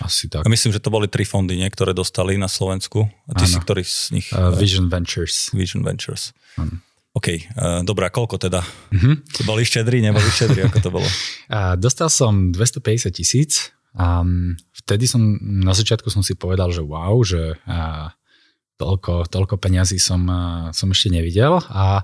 [0.00, 0.42] Asi tak.
[0.42, 3.06] A myslím, že to boli tri fondy, nie, ktoré dostali na Slovensku.
[3.28, 3.52] A ty ano.
[3.52, 4.26] si ktorý z nich?
[4.32, 5.52] Uh, Vision Ventures.
[5.54, 6.34] Vision Ventures.
[6.58, 6.80] Ano.
[7.14, 8.64] OK, uh, dobrá, koľko teda?
[8.90, 9.14] Uh-huh.
[9.46, 11.08] Boli štedri, neboli štedri, ako to bolo?
[11.44, 13.70] Uh, dostal som 250 tisíc.
[13.94, 18.08] Um, vtedy som, na začiatku som si povedal, že wow, že uh,
[18.80, 20.24] toľko, toľko peňazí som,
[20.74, 22.02] som ešte nevidel a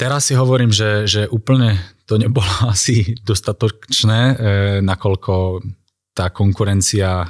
[0.00, 1.76] teraz si hovorím, že, že úplne
[2.08, 4.34] to nebolo asi dostatočné, e,
[4.80, 5.60] nakoľko
[6.20, 7.24] tá konkurencia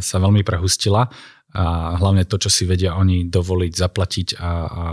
[0.00, 1.04] sa veľmi prehustila
[1.52, 4.84] a hlavne to, čo si vedia oni dovoliť zaplatiť a, a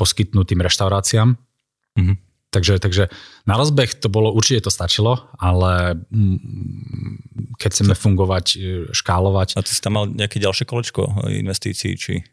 [0.00, 1.28] poskytnúť tým reštauráciám.
[2.00, 2.16] Mm-hmm.
[2.50, 3.04] Takže, takže
[3.46, 8.58] na rozbeh to bolo, určite to stačilo, ale mm, keď chceme fungovať, e,
[8.90, 9.54] škálovať.
[9.54, 12.26] A ty si tam mal nejaké ďalšie kolečko investícií, či?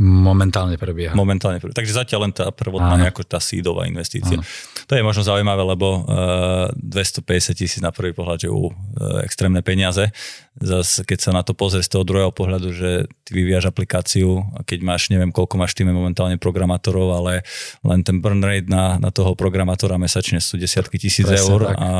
[0.00, 1.12] Momentálne prebieha.
[1.12, 1.76] Momentálne prebieha.
[1.76, 4.40] Takže zatiaľ len tá prvotná nejako tá sídová investícia.
[4.40, 4.48] Áno.
[4.88, 8.72] To je možno zaujímavé, lebo uh, e, 250 tisíc na prvý pohľad, že uh,
[9.20, 10.08] extrémne peniaze.
[10.56, 14.64] Zas, keď sa na to pozrie z toho druhého pohľadu, že ty vyvíjaš aplikáciu a
[14.64, 17.44] keď máš, neviem koľko máš týme momentálne programátorov, ale
[17.84, 21.76] len ten burn rate na, na toho programátora mesačne sú desiatky tisíc Presne eur tak.
[21.76, 21.90] a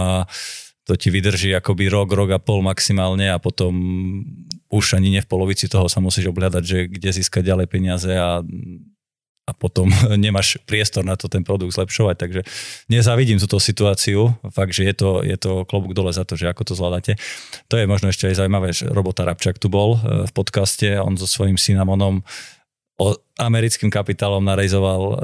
[0.90, 3.70] to ti vydrží akoby rok, rok a pol maximálne a potom
[4.66, 8.42] už ani nie v polovici toho sa musíš obľadať, že kde získať ďalej peniaze a
[9.50, 12.16] a potom nemáš priestor na to ten produkt zlepšovať.
[12.16, 12.40] Takže
[12.86, 14.30] nezavidím túto situáciu.
[14.54, 17.18] Fakt, že je to, je to klobúk dole za to, že ako to zvládate.
[17.66, 20.86] To je možno ešte aj zaujímavé, že Robota Rabčak tu bol e, v podcaste.
[21.02, 22.22] On so svojím Cynamonom
[23.00, 25.14] o americkým kapitálom narejzoval, e,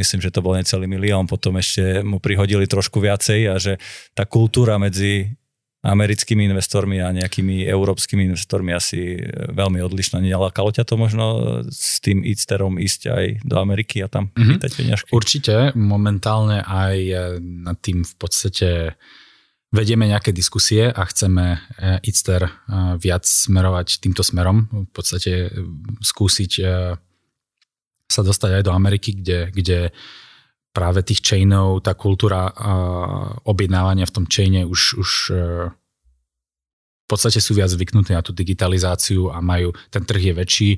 [0.00, 3.76] myslím, že to bol necelý milión, potom ešte mu prihodili trošku viacej a že
[4.16, 5.36] tá kultúra medzi
[5.86, 9.22] americkými investormi a nejakými európskymi investormi asi
[9.54, 10.18] veľmi odlišná.
[10.18, 11.24] Nelákalo ťa to možno
[11.70, 14.50] s tým Eatsterom ísť aj do Ameriky a tam mm-hmm.
[14.56, 15.08] pýtať peňažky?
[15.14, 16.96] Určite, momentálne aj
[17.38, 18.98] nad tým v podstate
[19.70, 21.60] vedieme nejaké diskusie a chceme
[22.02, 22.50] Eatster
[22.98, 25.54] viac smerovať týmto smerom, v podstate
[26.02, 26.52] skúsiť
[28.06, 29.78] sa dostať aj do Ameriky, kde, kde
[30.76, 32.52] práve tých chainov, tá kultúra
[33.48, 39.32] objednávania v tom chaine už, už e, v podstate sú viac zvyknutí na tú digitalizáciu
[39.32, 40.70] a majú, ten trh je väčší.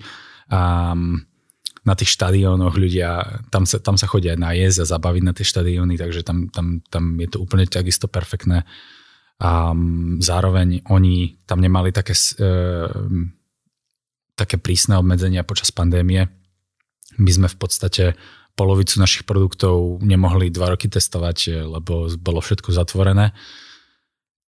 [0.48, 1.26] Um,
[1.88, 5.46] na tých štadiónoch ľudia, tam sa, tam sa chodia aj najesť a zabaviť na tie
[5.48, 8.68] štadióny, takže tam, tam, tam je to úplne takisto perfektné.
[9.40, 12.92] Um, zároveň oni tam nemali také, uh,
[14.36, 16.28] také prísne obmedzenia počas pandémie,
[17.18, 18.04] my sme v podstate
[18.58, 23.30] polovicu našich produktov nemohli dva roky testovať, lebo bolo všetko zatvorené.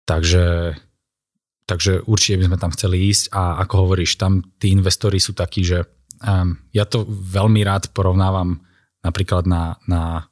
[0.08, 0.72] Takže,
[1.68, 3.28] takže určite by sme tam chceli ísť.
[3.36, 5.84] A ako hovoríš, tam tí investori sú takí, že
[6.24, 8.64] um, ja to veľmi rád porovnávam
[9.04, 10.24] napríklad na, na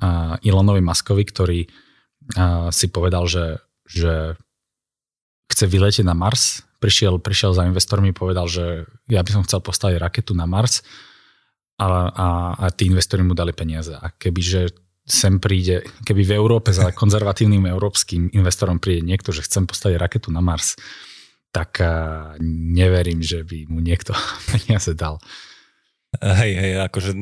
[0.00, 4.40] uh, Elonovi Maskovi, ktorý uh, si povedal, že, že
[5.52, 10.00] chce vyletieť na Mars, prišiel, prišiel za investormi, povedal, že ja by som chcel postaviť
[10.00, 10.80] raketu na Mars
[11.78, 13.94] a, a, a tí investori mu dali peniaze.
[13.94, 14.74] A kebyže
[15.08, 20.28] sem príde, keby v Európe za konzervatívnym európskym investorom príde niekto, že chcem postaviť raketu
[20.28, 20.76] na Mars,
[21.48, 21.80] tak
[22.76, 24.12] neverím, že by mu niekto
[24.52, 25.16] peniaze dal.
[26.20, 27.12] Hej, hej, akože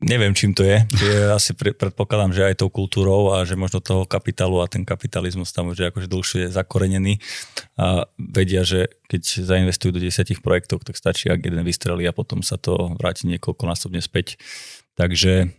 [0.00, 0.84] neviem, čím to je.
[1.00, 5.52] je asi predpokladám, že aj tou kultúrou a že možno toho kapitálu a ten kapitalizmus
[5.52, 7.20] tam už je akože dlhšie zakorenený
[7.80, 12.44] a vedia, že keď zainvestujú do desiatich projektov, tak stačí, ak jeden vystrelí a potom
[12.44, 14.36] sa to vráti niekoľkonásobne späť.
[14.96, 15.52] Takže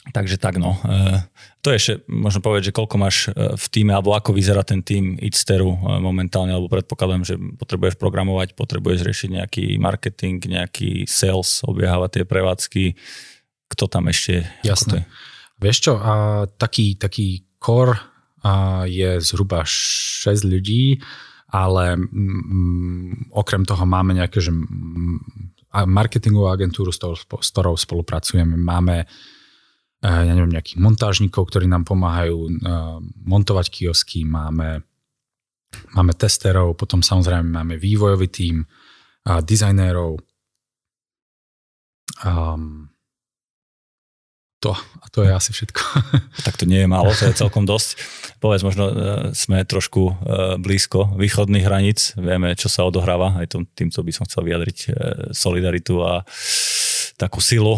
[0.00, 0.80] Takže tak no.
[0.80, 1.20] E,
[1.60, 4.80] to je ešte, možno povedať, že koľko máš e, v týme, alebo ako vyzerá ten
[4.80, 11.60] tým Itsteru e, momentálne, alebo predpokladám, že potrebuješ programovať, potrebuješ riešiť nejaký marketing, nejaký sales,
[11.68, 12.84] obiehávať tie prevádzky,
[13.70, 14.44] kto tam ešte...
[14.66, 15.06] Jasné.
[15.60, 17.94] Vieš čo, a taký, taký core
[18.42, 20.98] a je zhruba 6 ľudí,
[21.52, 24.50] ale mm, okrem toho máme nejaké, že
[25.70, 26.98] marketingovú agentúru, s
[27.52, 28.56] ktorou, spolupracujeme.
[28.58, 29.06] Máme
[30.00, 32.64] ja neviem, nejakých montážnikov, ktorí nám pomáhajú
[33.20, 34.80] montovať kiosky, máme
[35.94, 38.66] máme testerov, potom samozrejme máme vývojový tím,
[39.22, 40.18] dizajnérov.
[42.24, 42.89] Um,
[44.60, 45.80] to, a to je asi všetko.
[46.46, 47.96] Tak to nie je málo, to je celkom dosť.
[48.40, 48.94] Povedz, možno e,
[49.36, 50.12] sme trošku e,
[50.60, 54.88] blízko východných hraníc, vieme, čo sa odohráva, aj týmto by som chcel vyjadriť e,
[55.36, 56.24] solidaritu a
[57.20, 57.76] takú silu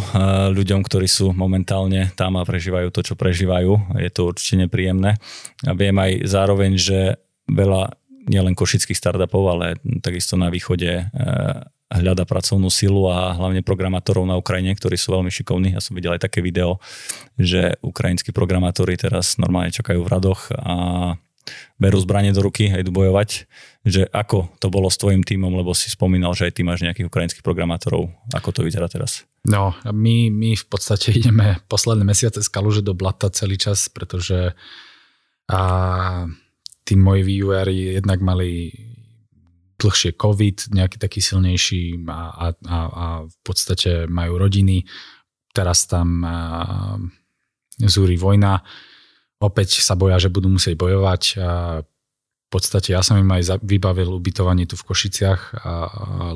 [0.54, 3.98] ľuďom, ktorí sú momentálne tam a prežívajú to, čo prežívajú.
[3.98, 5.18] Je to určite nepríjemné.
[5.66, 7.18] A viem aj zároveň, že
[7.50, 7.90] veľa
[8.30, 11.10] nielen košických startupov, ale takisto na východe
[11.98, 15.76] hľada pracovnú silu a hlavne programátorov na Ukrajine, ktorí sú veľmi šikovní.
[15.76, 16.80] Ja som videl aj také video,
[17.36, 20.74] že ukrajinskí programátori teraz normálne čakajú v radoch a
[21.76, 23.50] berú zbranie do ruky a idú bojovať.
[23.82, 27.10] Že ako to bolo s tvojim tímom, lebo si spomínal, že aj ty máš nejakých
[27.10, 28.14] ukrajinských programátorov.
[28.30, 29.26] Ako to vyzerá teraz?
[29.42, 34.54] No, my, my v podstate ideme posledné mesiace z kaluže do blata celý čas, pretože
[35.50, 35.60] a
[36.86, 38.70] tí moji vývojári jednak mali
[39.82, 44.86] dlhšie COVID, nejaký taký silnejší a, a, a, a v podstate majú rodiny.
[45.50, 46.96] Teraz tam a,
[47.90, 48.62] zúri vojna.
[49.42, 51.22] Opäť sa boja, že budú musieť bojovať.
[51.42, 55.72] A v podstate ja som im aj vybavil ubytovanie tu v Košiciach, a, a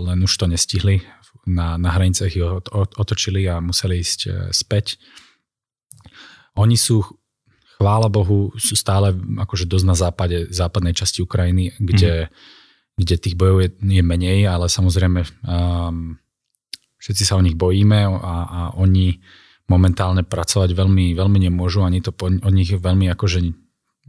[0.00, 1.06] len už to nestihli.
[1.46, 2.42] Na, na hraniciach ich
[2.74, 4.98] otočili a museli ísť e, späť.
[6.58, 7.06] Oni sú
[7.78, 12.55] chvála Bohu, sú stále akože dosť na západe, západnej časti Ukrajiny, kde mm
[12.96, 16.16] kde tých bojov je, je menej, ale samozrejme um,
[16.96, 19.20] všetci sa o nich bojíme a, a oni
[19.68, 23.52] momentálne pracovať veľmi, veľmi nemôžu, ani to po, od nich veľmi akože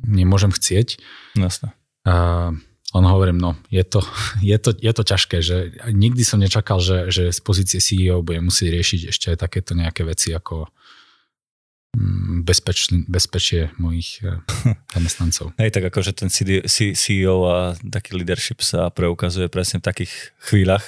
[0.07, 1.01] nemôžem chcieť.
[1.35, 1.75] Jasne.
[2.07, 2.55] Uh,
[2.95, 3.99] len hovorím, no, je to,
[4.41, 5.57] je, to, je to ťažké, že
[5.91, 10.07] nikdy som nečakal, že, že z pozície CEO bude musieť riešiť ešte aj takéto nejaké
[10.07, 10.71] veci ako
[11.97, 14.37] Mm, bezpečný, bezpečie mojich eh,
[14.93, 15.57] zamestnancov.
[15.57, 20.85] Hej, tak akože ten CEO a taký leadership sa preukazuje presne v takých chvíľach.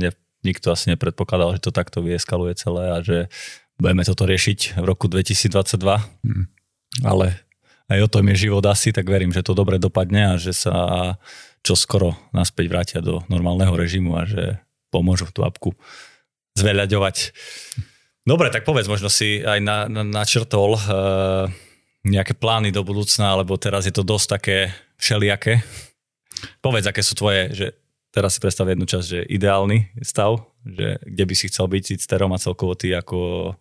[0.00, 3.28] Ne, nikto asi nepredpokladal, že to takto vyeskaluje celé a že
[3.76, 5.52] budeme toto riešiť v roku 2022.
[6.24, 6.48] Hmm.
[7.04, 7.44] Ale
[7.92, 10.74] aj o tom je život asi, tak verím, že to dobre dopadne a že sa
[11.60, 14.56] čo skoro naspäť vrátia do normálneho režimu a že
[14.88, 15.76] pomôžu tú apku
[16.56, 17.36] zveľaďovať.
[18.28, 21.48] Dobre, tak povedz, možno si aj na, na, načrtol uh,
[22.04, 24.56] nejaké plány do budúcna, alebo teraz je to dosť také
[25.00, 25.64] všelijaké.
[26.60, 27.66] Povedz, aké sú tvoje, že
[28.12, 32.04] teraz si predstav jednu časť, že ideálny stav, že kde by si chcel byť s
[32.04, 33.56] terom a celkovo ty ako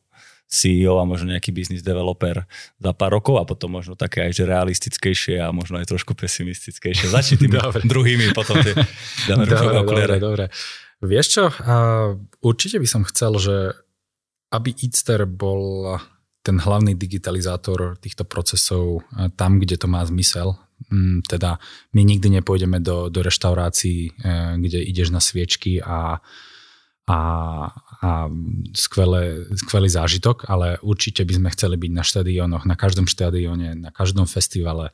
[0.51, 2.43] CEO a možno nejaký business developer
[2.79, 7.07] za pár rokov a potom možno také aj že realistickejšie a možno aj trošku pesimistickejšie.
[7.07, 7.55] Začni tými
[7.91, 8.75] druhými, potom tie
[9.31, 10.45] dáme dobre, dobre, dobre.
[11.03, 13.55] Vieš čo, uh, určite by som chcel, že
[14.51, 15.95] aby Eatster bol
[16.43, 19.03] ten hlavný digitalizátor týchto procesov
[19.35, 20.55] tam, kde to má zmysel.
[20.87, 21.59] Mm, teda
[21.91, 24.11] my nikdy nepôjdeme do, do reštaurácií, e,
[24.61, 26.21] kde ideš na sviečky a,
[27.09, 27.19] a,
[27.99, 28.09] a
[28.77, 33.89] skvelé, skvelý zážitok, ale určite by sme chceli byť na štadiónoch, na každom štadióne, na
[33.89, 34.93] každom festivale,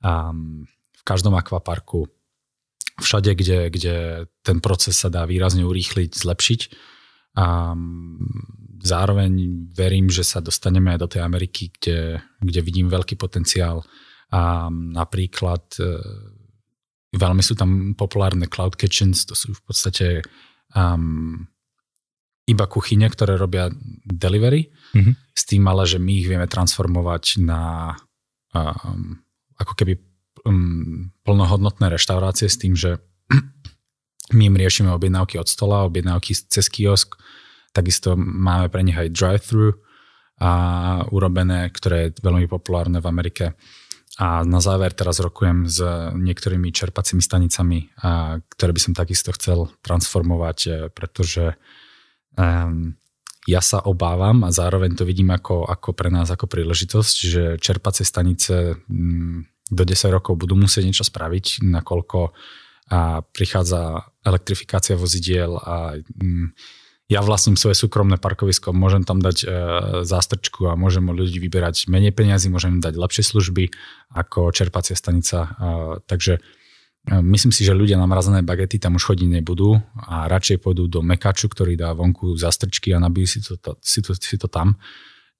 [0.00, 2.08] v každom akvaparku,
[3.00, 3.96] všade, kde, kde
[4.40, 6.60] ten proces sa dá výrazne urýchliť, zlepšiť.
[7.36, 7.76] A
[8.80, 9.32] zároveň
[9.76, 13.84] verím, že sa dostaneme aj do tej Ameriky, kde, kde vidím veľký potenciál.
[14.32, 15.84] A napríklad e,
[17.14, 20.06] veľmi sú tam populárne cloud kitchens, to sú v podstate
[20.74, 21.46] um,
[22.46, 23.70] iba kuchyne, ktoré robia
[24.06, 25.14] delivery, mm-hmm.
[25.34, 27.94] s tým ale, že my ich vieme transformovať na
[28.54, 29.18] um,
[29.58, 29.98] ako keby
[30.46, 32.98] um, plnohodnotné reštaurácie s tým, že
[34.36, 37.18] my im riešime objednávky od stola, objednávky cez kiosk,
[37.70, 39.78] Takisto máme pre nich aj drive-thru
[41.12, 43.44] urobené, ktoré je veľmi populárne v Amerike.
[44.20, 45.80] A na záver teraz rokujem s
[46.16, 51.56] niektorými čerpacími stanicami, a, ktoré by som takisto chcel transformovať, e, pretože
[52.36, 52.92] um,
[53.48, 58.04] ja sa obávam a zároveň to vidím ako, ako pre nás ako príležitosť, že čerpacie
[58.04, 62.36] stanice um, do 10 rokov budú musieť niečo spraviť, nakoľko
[62.90, 66.52] a prichádza elektrifikácia vozidiel a um,
[67.10, 69.46] ja vlastním svoje súkromné parkovisko, môžem tam dať e,
[70.06, 73.74] zástrčku a môžem od ľudí vyberať menej peniazy, môžem dať lepšie služby
[74.14, 75.38] ako čerpacia stanica.
[75.42, 75.48] E,
[76.06, 76.40] takže e,
[77.18, 81.02] myslím si, že ľudia na mrazené bagety tam už chodiť nebudú a radšej pôjdu do
[81.02, 84.78] mekaču, ktorý dá vonku zástrčky a nabijú si to, si to, si to tam.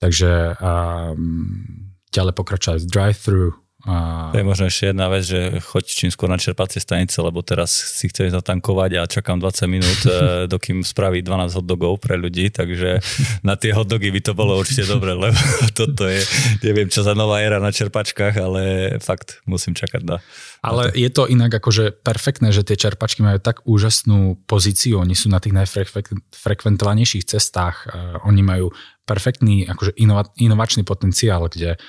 [0.03, 3.53] Takže um, ďalej pokračovať drive-thru,
[3.89, 4.29] A...
[4.29, 7.73] To je možno ešte jedna vec, že choď čím skôr na čerpacie stanice, lebo teraz
[7.73, 13.01] si chcem zatankovať a čakám 20 minút, e, dokým spraví 12 hotdogov pre ľudí, takže
[13.41, 15.41] na tie hotdogy by to bolo určite dobre, lebo
[15.81, 16.21] toto je,
[16.61, 18.63] neviem čo za nová éra na čerpačkách, ale
[19.01, 20.21] fakt musím čakať na...
[20.61, 21.01] Ale na to.
[21.01, 25.41] je to inak akože perfektné, že tie čerpačky majú tak úžasnú pozíciu, oni sú na
[25.41, 28.69] tých najfrekventovanejších cestách, e, oni majú
[29.09, 31.81] perfektný akože inova, inovačný potenciál, kde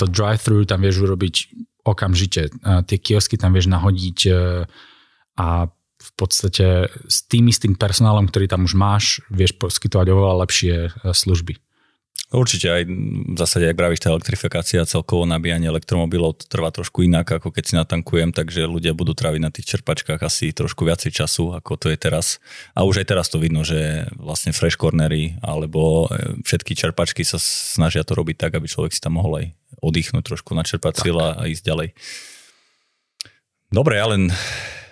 [0.00, 1.34] to drive-thru tam vieš urobiť
[1.84, 2.52] okamžite.
[2.88, 4.32] Tie kiosky tam vieš nahodiť e,
[5.40, 5.48] a
[6.00, 10.90] v podstate s tým istým personálom, ktorý tam už máš, vieš poskytovať oveľa lepšie e,
[11.12, 11.60] služby.
[12.30, 17.50] Určite aj v zásade, ak vravíš, tá elektrifikácia, celkovo nabíjanie elektromobilov trvá trošku inak, ako
[17.50, 21.74] keď si natankujem, takže ľudia budú tráviť na tých čerpačkách asi trošku viacej času, ako
[21.74, 22.38] to je teraz.
[22.78, 27.42] A už aj teraz to vidno, že vlastne fresh cornery alebo e, všetky čerpačky sa
[27.42, 29.46] snažia to robiť tak, aby človek si tam mohol aj
[29.80, 31.88] oddychnúť trošku, načerpať sila a ísť ďalej.
[33.70, 34.32] Dobre, ja len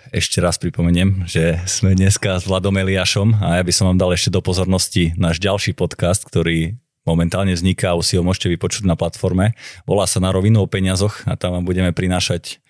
[0.09, 4.09] ešte raz pripomeniem, že sme dneska s Vladom Eliášom a ja by som vám dal
[4.13, 8.97] ešte do pozornosti náš ďalší podcast, ktorý momentálne vzniká, už si ho môžete vypočuť na
[8.97, 9.53] platforme.
[9.85, 12.61] Volá sa Na rovinu o peniazoch a tam vám budeme prinášať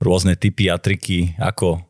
[0.00, 1.80] rôzne typy a triky, ako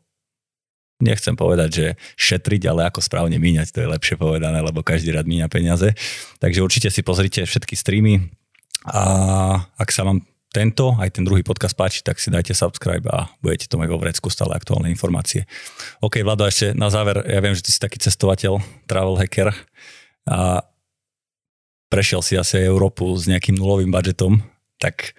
[1.02, 5.28] nechcem povedať, že šetriť, ale ako správne míňať, to je lepšie povedané, lebo každý rád
[5.28, 5.92] míňa peniaze.
[6.40, 8.32] Takže určite si pozrite všetky streamy
[8.84, 9.02] a
[9.78, 10.20] ak sa vám
[10.52, 14.00] tento, aj ten druhý podcast páči, tak si dajte subscribe a budete to mať vo
[14.00, 15.44] vrecku stále aktuálne informácie.
[16.00, 18.56] OK, Vlado, ešte na záver, ja viem, že ty si taký cestovateľ,
[18.88, 19.52] travel hacker
[20.24, 20.64] a
[21.92, 24.40] prešiel si asi Európu s nejakým nulovým budžetom,
[24.80, 25.12] tak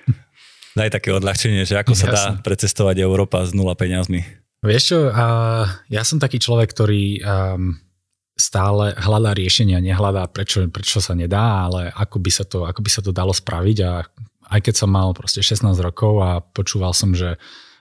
[0.74, 4.26] daj také odľahčenie, že ako sa dá precestovať Európa s nula peniazmi.
[4.66, 7.78] Vieš čo, uh, ja som taký človek, ktorý um,
[8.38, 12.90] stále hľadá riešenia, nehľadá prečo, prečo sa nedá, ale ako by sa, to, ako by
[12.94, 14.06] sa to dalo spraviť a
[14.48, 17.36] aj keď som mal proste 16 rokov a počúval som, že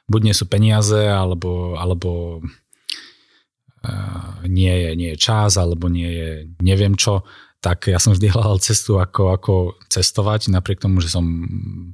[0.09, 2.41] buď nie sú peniaze, alebo, alebo
[3.85, 6.31] uh, nie, je, nie je čas, alebo nie je
[6.65, 7.23] neviem čo,
[7.61, 9.55] tak ja som vždy hľadal cestu, ako, ako
[9.91, 11.25] cestovať, napriek tomu, že som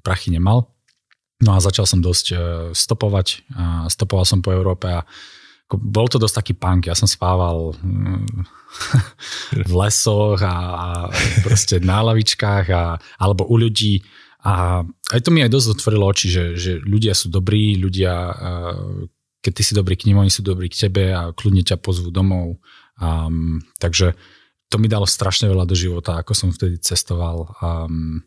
[0.05, 0.73] prachy nemal.
[1.43, 2.37] No a začal som dosť e,
[2.71, 3.43] stopovať.
[3.59, 5.03] A stopoval som po Európe a
[5.79, 6.89] bol to dosť taký punk.
[6.89, 8.27] Ja som spával mm,
[9.69, 10.89] v lesoch a, a
[11.45, 14.03] proste na lavičkách a, alebo u ľudí.
[14.43, 14.83] A
[15.15, 18.11] aj to mi aj dosť otvorilo oči, že, že ľudia sú dobrí, ľudia,
[19.39, 22.11] keď ty si dobrý k nim, oni sú dobrí k tebe a kľudne ťa pozvú
[22.11, 22.59] domov.
[22.99, 24.19] Um, takže
[24.67, 27.55] to mi dalo strašne veľa do života, ako som vtedy cestoval.
[27.63, 28.27] Um,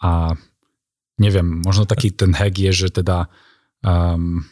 [0.00, 0.34] a
[1.20, 3.28] neviem, možno taký ten hack je, že teda
[3.84, 4.42] um,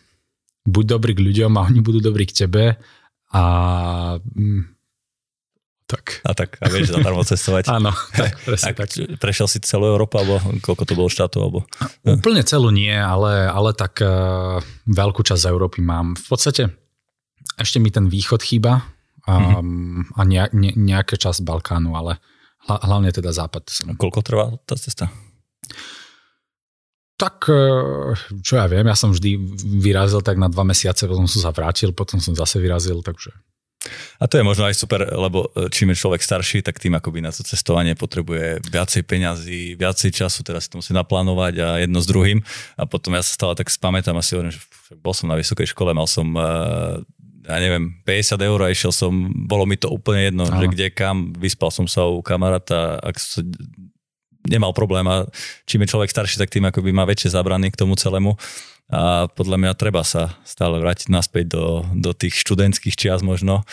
[0.68, 2.76] buď dobrý k ľuďom a oni budú dobrí k tebe
[3.32, 3.42] a
[4.20, 4.62] um,
[5.88, 6.20] tak.
[6.20, 7.64] A tak, a vieš zadarmo cestovať.
[7.80, 8.92] Áno, tak, presne tak.
[9.16, 11.40] Prešiel si celú Európu, alebo koľko to bolo štátov?
[11.40, 11.58] Alebo...
[12.04, 16.12] Úplne celú nie, ale, ale tak uh, veľkú časť Európy mám.
[16.20, 16.68] V podstate
[17.56, 18.84] ešte mi ten východ chýba,
[19.28, 20.16] mm-hmm.
[20.16, 22.20] a ne, ne, nejaké časť Balkánu, ale
[22.64, 23.68] hlavne teda západ.
[23.96, 25.12] Koľko trvá tá cesta?
[27.18, 27.62] Tak, e,
[28.46, 29.34] čo ja viem, ja som vždy
[29.82, 33.34] vyrazil tak na dva mesiace, potom som sa vrátil, potom som zase vyrazil, takže...
[34.18, 37.18] A to je možno aj super, lebo e, čím je človek starší, tak tým akoby
[37.18, 41.98] na to cestovanie potrebuje viacej peňazí, viacej času, teraz si to musí naplánovať a jedno
[41.98, 42.38] s druhým.
[42.78, 44.62] A potom ja sa stále tak spamätám asi hovorím, že
[45.02, 46.42] bol som na vysokej škole, mal som e,
[47.48, 49.10] ja neviem, 50 eur a išiel som,
[49.48, 50.60] bolo mi to úplne jedno, Aha.
[50.60, 53.40] že kde kam, vyspal som sa u kamaráta, ak sa,
[54.48, 55.28] nemal problém a
[55.68, 58.34] čím je človek starší, tak tým akoby má väčšie zábrany k tomu celému
[58.88, 63.68] a podľa mňa treba sa stále vrátiť naspäť do, do tých študentských čias možno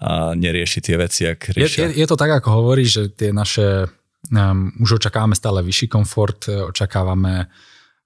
[0.00, 1.86] a neriešiť tie veci, ak riešia.
[1.86, 3.86] Je, je, je to tak, ako hovorí, že tie naše,
[4.32, 7.46] um, už očakávame stále vyšší komfort, očakávame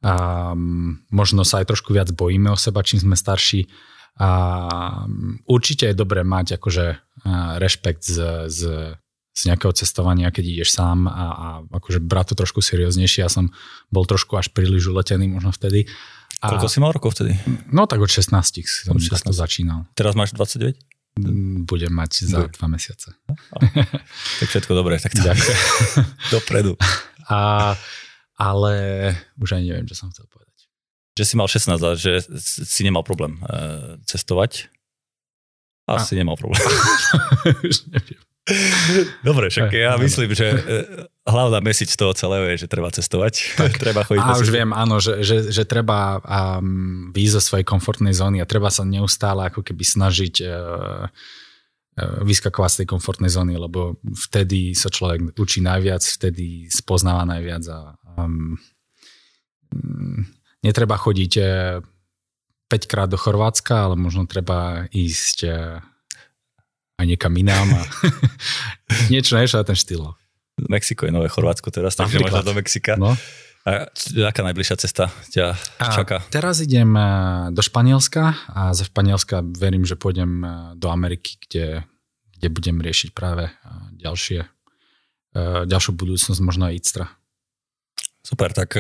[0.03, 3.71] um, možno sa aj trošku viac bojíme o seba, čím sme starší
[4.19, 4.31] a
[5.07, 6.87] mm, určite je dobré mať akože
[7.63, 8.61] rešpekt z, z,
[9.39, 13.23] z nejakého cestovania, keď ideš sám a, a akože brať to trošku serióznejšie.
[13.23, 13.55] Ja som
[13.95, 15.87] bol trošku až príliš uletený možno vtedy.
[16.43, 17.39] A, Koľko si mal rokov vtedy?
[17.71, 18.35] No tak od 16
[18.67, 19.31] som od 16.
[19.31, 19.87] začínal.
[19.95, 20.75] Teraz máš 29?
[21.19, 22.55] Mm, budem mať za Bude.
[22.59, 23.15] dva mesiace.
[23.55, 23.63] A,
[24.43, 25.23] tak všetko dobré, tak to
[26.35, 26.75] dopredu.
[27.31, 27.75] A,
[28.35, 28.75] ale
[29.39, 30.49] už aj neviem, čo som chcel povedať
[31.19, 34.71] že si mal 16 a že si nemal problém uh, cestovať.
[35.91, 36.19] Asi a.
[36.23, 36.63] nemal problém.
[39.21, 40.59] Dobre, však ja myslím, že e,
[41.29, 43.61] hlavná mesiť z toho celého je, že treba cestovať.
[43.61, 43.77] Tak.
[43.85, 48.15] treba chodiť a už viem, áno, že, že, že treba um, výjsť zo svojej komfortnej
[48.17, 51.13] zóny a treba sa neustále ako keby snažiť uh,
[51.99, 53.99] vyskakovať z tej komfortnej zóny, lebo
[54.31, 57.79] vtedy sa človek učí najviac, vtedy spoznáva najviac a
[58.23, 58.55] um,
[60.63, 61.33] netreba chodiť
[62.71, 65.39] 5 e, krát do Chorvátska, ale možno treba ísť
[66.99, 67.83] aj niekam inám a
[69.13, 70.19] niečo, niečo na ten štýl.
[70.67, 72.99] Mexiko je nové Chorvátsko teraz, takže možno do Mexika.
[72.99, 73.15] No.
[73.63, 73.87] A
[74.27, 76.25] aká najbližšia cesta ťa čaká?
[76.25, 76.89] A teraz idem
[77.55, 80.43] do Španielska a ze Španielska verím, že pôjdem
[80.75, 81.85] do Ameriky, kde,
[82.39, 83.53] kde budem riešiť práve
[83.95, 84.49] ďalšie,
[85.69, 87.07] ďalšiu budúcnosť, možno aj ICTRA.
[88.25, 88.75] Super, tak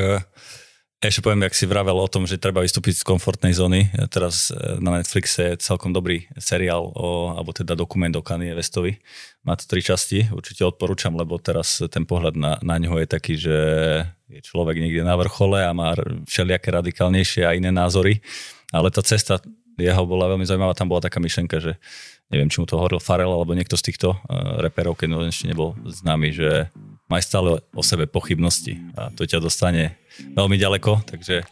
[0.99, 3.87] ešte poviem, ak si vravel o tom, že treba vystúpiť z komfortnej zóny.
[4.11, 8.99] Teraz e, na Netflixe je celkom dobrý seriál, o, alebo teda dokument o Kanye Westovi.
[9.47, 13.35] Má to tri časti, určite odporúčam, lebo teraz ten pohľad na, na ňo je taký,
[13.39, 13.57] že
[14.27, 15.95] je človek niekde na vrchole a má
[16.27, 18.19] všelijaké radikálnejšie a iné názory.
[18.75, 19.39] Ale tá cesta
[19.79, 20.75] jeho bola veľmi zaujímavá.
[20.75, 21.79] Tam bola taká myšlenka, že
[22.29, 25.49] neviem, či mu to hovoril Farel alebo niekto z týchto uh, reperov, keď on ešte
[25.49, 26.69] nebol známy, že
[27.09, 29.97] maj stále o sebe pochybnosti a to ťa dostane
[30.37, 31.45] veľmi ďaleko, takže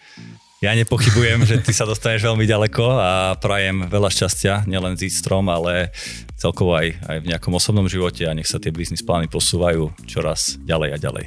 [0.64, 5.52] ja nepochybujem, že ty sa dostaneš veľmi ďaleko a prajem veľa šťastia, nielen z strom,
[5.52, 5.92] ale
[6.40, 10.56] celkovo aj, aj v nejakom osobnom živote a nech sa tie biznis plány posúvajú čoraz
[10.64, 11.26] ďalej a ďalej.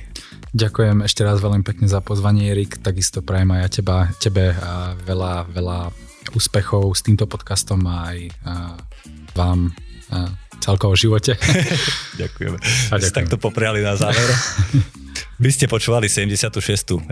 [0.50, 2.82] Ďakujem ešte raz veľmi pekne za pozvanie, Erik.
[2.82, 5.94] Takisto prajem aj ja teba, tebe a veľa, veľa
[6.34, 8.18] úspechov s týmto podcastom a aj
[8.50, 8.54] a
[9.38, 9.70] vám
[10.10, 10.26] a
[10.60, 11.40] celkovo živote.
[12.22, 12.58] ďakujeme.
[12.92, 13.16] A ďakujem.
[13.16, 14.28] takto popriali na záver.
[15.40, 16.60] Vy ste počúvali 76.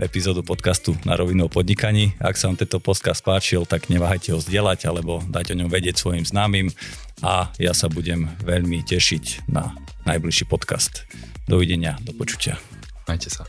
[0.04, 2.12] epizódu podcastu na rovinu o podnikaní.
[2.20, 5.96] Ak sa vám tento podcast páčil, tak neváhajte ho zdieľať alebo dať o ňom vedieť
[5.96, 6.68] svojim známym
[7.24, 9.72] a ja sa budem veľmi tešiť na
[10.04, 11.08] najbližší podcast.
[11.48, 12.60] Dovidenia, do počutia.
[13.08, 13.48] Majte sa.